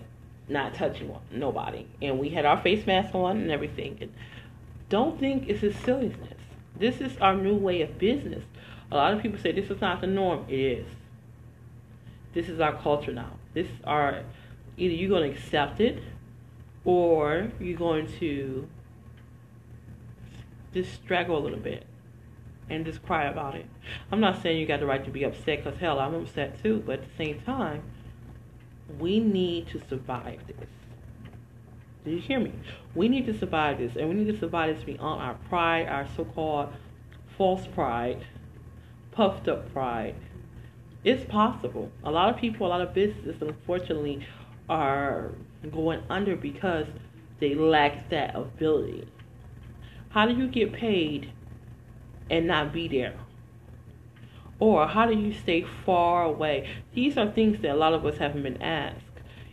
not 0.48 0.74
touching 0.74 1.08
one, 1.08 1.22
nobody. 1.30 1.86
And 2.02 2.18
we 2.18 2.28
had 2.28 2.44
our 2.44 2.60
face 2.60 2.86
masks 2.86 3.14
on 3.14 3.38
and 3.38 3.50
everything. 3.50 3.98
And 4.00 4.12
don't 4.88 5.18
think 5.18 5.48
it's 5.48 5.62
a 5.62 5.72
silliness. 5.72 6.34
This 6.78 7.00
is 7.00 7.16
our 7.18 7.34
new 7.34 7.56
way 7.56 7.80
of 7.80 7.98
business. 7.98 8.44
A 8.92 8.96
lot 8.96 9.14
of 9.14 9.22
people 9.22 9.38
say 9.40 9.52
this 9.52 9.70
is 9.70 9.80
not 9.80 10.00
the 10.00 10.06
norm. 10.06 10.44
It 10.48 10.60
is. 10.60 10.86
This 12.34 12.48
is 12.48 12.60
our 12.60 12.74
culture 12.74 13.12
now. 13.12 13.32
This 13.54 13.66
is 13.66 13.80
our 13.84 14.22
either 14.76 14.94
you're 14.94 15.18
to 15.18 15.30
accept 15.30 15.80
it 15.80 16.02
or 16.86 17.50
you're 17.60 17.76
going 17.76 18.06
to 18.20 18.66
just 20.72 20.94
struggle 20.94 21.36
a 21.36 21.42
little 21.42 21.58
bit 21.58 21.84
and 22.70 22.86
just 22.86 23.04
cry 23.04 23.24
about 23.24 23.54
it. 23.54 23.66
I'm 24.10 24.20
not 24.20 24.42
saying 24.42 24.58
you 24.58 24.66
got 24.66 24.80
the 24.80 24.86
right 24.86 25.04
to 25.04 25.10
be 25.10 25.24
upset 25.24 25.64
because 25.64 25.78
hell, 25.78 25.98
I'm 25.98 26.14
upset 26.14 26.62
too. 26.62 26.82
But 26.86 27.00
at 27.00 27.08
the 27.08 27.24
same 27.24 27.40
time, 27.42 27.82
we 28.98 29.20
need 29.20 29.68
to 29.68 29.82
survive 29.88 30.46
this. 30.46 30.68
Do 32.04 32.12
you 32.12 32.20
hear 32.20 32.38
me? 32.38 32.52
We 32.94 33.08
need 33.08 33.26
to 33.26 33.36
survive 33.36 33.78
this, 33.78 33.96
and 33.96 34.08
we 34.08 34.14
need 34.14 34.32
to 34.32 34.38
survive 34.38 34.76
this 34.76 34.84
beyond 34.84 35.22
our 35.22 35.34
pride, 35.48 35.88
our 35.88 36.06
so-called 36.16 36.72
false 37.36 37.66
pride, 37.66 38.24
puffed 39.10 39.48
up 39.48 39.72
pride. 39.72 40.14
It's 41.02 41.24
possible. 41.24 41.90
A 42.04 42.10
lot 42.10 42.32
of 42.32 42.40
people, 42.40 42.66
a 42.66 42.68
lot 42.68 42.80
of 42.80 42.94
businesses, 42.94 43.42
unfortunately, 43.42 44.24
are 44.68 45.32
going 45.70 46.02
under 46.08 46.36
because 46.36 46.86
they 47.40 47.54
lack 47.54 48.08
that 48.10 48.34
ability. 48.34 49.08
How 50.10 50.26
do 50.26 50.34
you 50.34 50.48
get 50.48 50.72
paid 50.72 51.32
and 52.30 52.46
not 52.46 52.72
be 52.72 52.88
there? 52.88 53.14
Or 54.58 54.86
how 54.86 55.06
do 55.06 55.14
you 55.14 55.32
stay 55.32 55.66
far 55.84 56.24
away? 56.24 56.68
These 56.94 57.18
are 57.18 57.30
things 57.30 57.60
that 57.60 57.72
a 57.72 57.76
lot 57.76 57.92
of 57.92 58.06
us 58.06 58.16
haven't 58.16 58.42
been 58.42 58.62
asked 58.62 59.06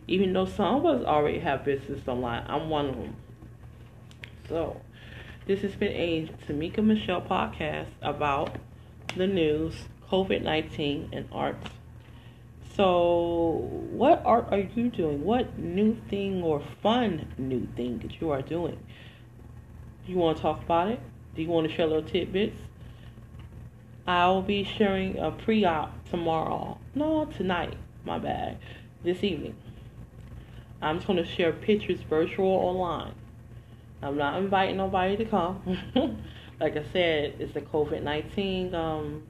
even 0.06 0.32
though 0.32 0.44
some 0.44 0.76
of 0.76 0.86
us 0.86 1.04
already 1.04 1.38
have 1.40 1.64
business 1.64 2.06
online. 2.06 2.44
I'm 2.46 2.68
one 2.68 2.88
of 2.88 2.96
them. 2.96 3.16
So, 4.48 4.80
this 5.46 5.62
has 5.62 5.74
been 5.74 5.92
a 5.92 6.30
Tamika 6.46 6.84
Michelle 6.84 7.22
podcast 7.22 7.88
about 8.02 8.56
the 9.16 9.26
news, 9.26 9.84
COVID 10.10 10.42
19, 10.42 11.10
and 11.12 11.28
arts. 11.32 11.70
So, 12.76 13.68
what 13.92 14.22
art 14.24 14.48
are 14.50 14.58
you 14.58 14.90
doing? 14.90 15.22
What 15.22 15.56
new 15.58 15.96
thing 16.10 16.42
or 16.42 16.60
fun 16.82 17.32
new 17.38 17.68
thing 17.76 18.00
that 18.00 18.20
you 18.20 18.30
are 18.30 18.42
doing? 18.42 18.78
You 20.06 20.16
want 20.16 20.38
to 20.38 20.42
talk 20.42 20.60
about 20.64 20.88
it? 20.88 21.00
Do 21.36 21.42
you 21.42 21.48
want 21.48 21.68
to 21.68 21.74
share 21.74 21.86
little 21.86 22.02
tidbits? 22.02 22.56
I'll 24.08 24.42
be 24.42 24.64
sharing 24.64 25.18
a 25.18 25.30
pre 25.30 25.64
op 25.64 26.08
tomorrow. 26.10 26.78
No, 26.96 27.26
tonight. 27.26 27.76
My 28.04 28.18
bad. 28.18 28.58
This 29.04 29.22
evening. 29.22 29.54
I'm 30.82 30.96
just 30.96 31.06
going 31.06 31.22
to 31.22 31.26
share 31.26 31.52
pictures 31.52 32.00
virtual 32.02 32.48
online. 32.48 33.14
I'm 34.02 34.18
not 34.18 34.42
inviting 34.42 34.78
nobody 34.78 35.16
to 35.16 35.24
come. 35.24 35.78
like 36.60 36.76
I 36.76 36.84
said, 36.92 37.36
it's 37.38 37.54
the 37.54 37.60
COVID 37.60 38.02
19. 38.02 38.74
Um, 38.74 39.22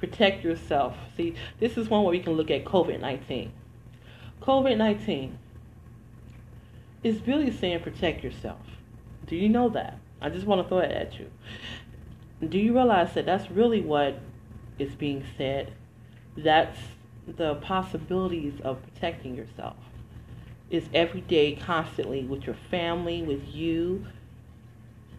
protect 0.00 0.42
yourself. 0.42 0.96
See, 1.16 1.34
this 1.60 1.76
is 1.76 1.88
one 1.88 2.02
where 2.02 2.10
we 2.10 2.20
can 2.20 2.32
look 2.32 2.50
at 2.50 2.64
COVID 2.64 3.00
19. 3.00 3.52
COVID 4.42 4.76
19 4.76 5.38
is 7.04 7.26
really 7.26 7.52
saying 7.52 7.80
protect 7.80 8.24
yourself. 8.24 8.60
Do 9.26 9.36
you 9.36 9.48
know 9.48 9.68
that? 9.68 9.98
I 10.20 10.30
just 10.30 10.46
want 10.46 10.62
to 10.62 10.68
throw 10.68 10.78
it 10.78 10.90
at 10.90 11.18
you. 11.18 11.30
Do 12.46 12.58
you 12.58 12.74
realize 12.74 13.14
that 13.14 13.26
that's 13.26 13.50
really 13.50 13.80
what 13.80 14.18
is 14.78 14.94
being 14.94 15.24
said? 15.36 15.72
That's 16.36 16.78
the 17.26 17.56
possibilities 17.56 18.54
of 18.64 18.82
protecting 18.82 19.36
yourself 19.36 19.76
is 20.70 20.88
every 20.94 21.20
day, 21.20 21.56
constantly 21.56 22.24
with 22.24 22.44
your 22.44 22.56
family, 22.70 23.22
with 23.22 23.42
you, 23.48 24.06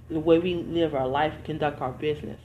the 0.09 0.19
way 0.19 0.39
we 0.39 0.55
live 0.55 0.95
our 0.95 1.07
life, 1.07 1.33
conduct 1.43 1.81
our 1.81 1.91
business. 1.91 2.39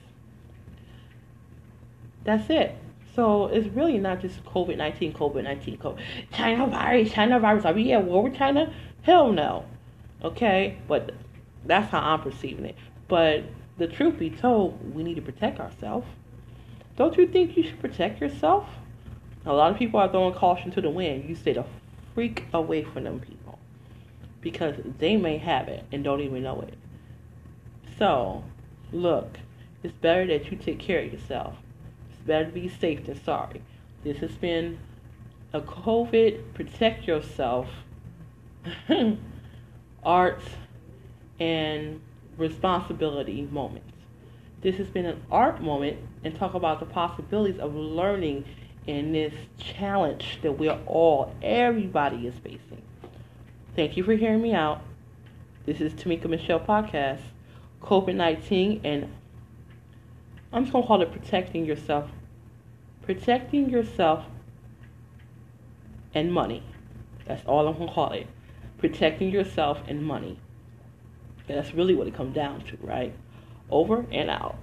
That's 2.26 2.50
it. 2.50 2.76
So 3.14 3.46
it's 3.46 3.68
really 3.68 3.98
not 3.98 4.20
just 4.20 4.44
COVID 4.44 4.76
19, 4.76 5.14
COVID 5.14 5.44
19, 5.44 5.78
COVID. 5.78 5.98
China 6.32 6.66
virus, 6.66 7.12
China 7.12 7.38
virus. 7.40 7.64
Are 7.64 7.72
we 7.72 7.92
at 7.92 8.04
war 8.04 8.24
with 8.24 8.36
China? 8.36 8.74
Hell 9.02 9.32
no. 9.32 9.64
Okay? 10.22 10.76
But 10.86 11.14
that's 11.64 11.90
how 11.90 12.00
I'm 12.00 12.20
perceiving 12.20 12.66
it. 12.66 12.76
But 13.08 13.44
the 13.78 13.86
truth 13.86 14.18
be 14.18 14.30
told, 14.30 14.94
we 14.94 15.02
need 15.02 15.14
to 15.14 15.22
protect 15.22 15.60
ourselves. 15.60 16.06
Don't 16.96 17.16
you 17.16 17.26
think 17.28 17.56
you 17.56 17.62
should 17.62 17.80
protect 17.80 18.20
yourself? 18.20 18.66
A 19.46 19.52
lot 19.52 19.70
of 19.70 19.78
people 19.78 20.00
are 20.00 20.10
throwing 20.10 20.34
caution 20.34 20.70
to 20.72 20.80
the 20.80 20.90
wind. 20.90 21.28
You 21.28 21.36
stay 21.36 21.52
the 21.52 21.64
freak 22.14 22.44
away 22.52 22.82
from 22.82 23.04
them 23.04 23.20
people 23.20 23.58
because 24.40 24.74
they 24.98 25.16
may 25.16 25.38
have 25.38 25.68
it 25.68 25.84
and 25.92 26.02
don't 26.02 26.20
even 26.20 26.42
know 26.42 26.60
it. 26.62 26.74
So, 27.98 28.42
look, 28.92 29.38
it's 29.82 29.94
better 29.94 30.26
that 30.26 30.50
you 30.50 30.56
take 30.56 30.80
care 30.80 31.00
of 31.00 31.12
yourself. 31.12 31.54
Better 32.26 32.50
be 32.50 32.68
safe 32.68 33.06
than 33.06 33.22
sorry. 33.22 33.62
This 34.02 34.18
has 34.18 34.32
been 34.32 34.78
a 35.52 35.60
COVID 35.60 36.54
protect 36.54 37.06
yourself 37.06 37.68
arts 40.04 40.44
and 41.38 42.00
responsibility 42.36 43.42
moment. 43.42 43.84
This 44.62 44.76
has 44.76 44.88
been 44.88 45.06
an 45.06 45.22
art 45.30 45.62
moment 45.62 45.98
and 46.24 46.34
talk 46.34 46.54
about 46.54 46.80
the 46.80 46.86
possibilities 46.86 47.60
of 47.60 47.74
learning 47.74 48.44
in 48.86 49.12
this 49.12 49.34
challenge 49.58 50.38
that 50.42 50.52
we're 50.52 50.78
all, 50.86 51.34
everybody 51.42 52.26
is 52.26 52.34
facing. 52.36 52.82
Thank 53.74 53.96
you 53.96 54.04
for 54.04 54.14
hearing 54.14 54.42
me 54.42 54.54
out. 54.54 54.82
This 55.66 55.80
is 55.80 55.92
Tamika 55.94 56.28
Michelle 56.28 56.60
Podcast, 56.60 57.20
COVID 57.82 58.14
19, 58.14 58.80
and 58.84 59.12
I'm 60.52 60.64
just 60.64 60.72
going 60.72 60.84
to 60.84 60.88
call 60.88 61.02
it 61.02 61.12
protecting 61.12 61.64
yourself. 61.64 62.10
Protecting 63.06 63.70
yourself 63.70 64.24
and 66.12 66.32
money. 66.32 66.62
That's 67.24 67.44
all 67.46 67.68
I'm 67.68 67.76
going 67.76 67.88
to 67.88 67.94
call 67.94 68.12
it. 68.12 68.26
Protecting 68.78 69.30
yourself 69.30 69.80
and 69.86 70.04
money. 70.04 70.38
And 71.48 71.56
that's 71.56 71.72
really 71.72 71.94
what 71.94 72.08
it 72.08 72.14
comes 72.14 72.34
down 72.34 72.62
to, 72.62 72.76
right? 72.80 73.14
Over 73.70 74.04
and 74.10 74.28
out. 74.28 74.58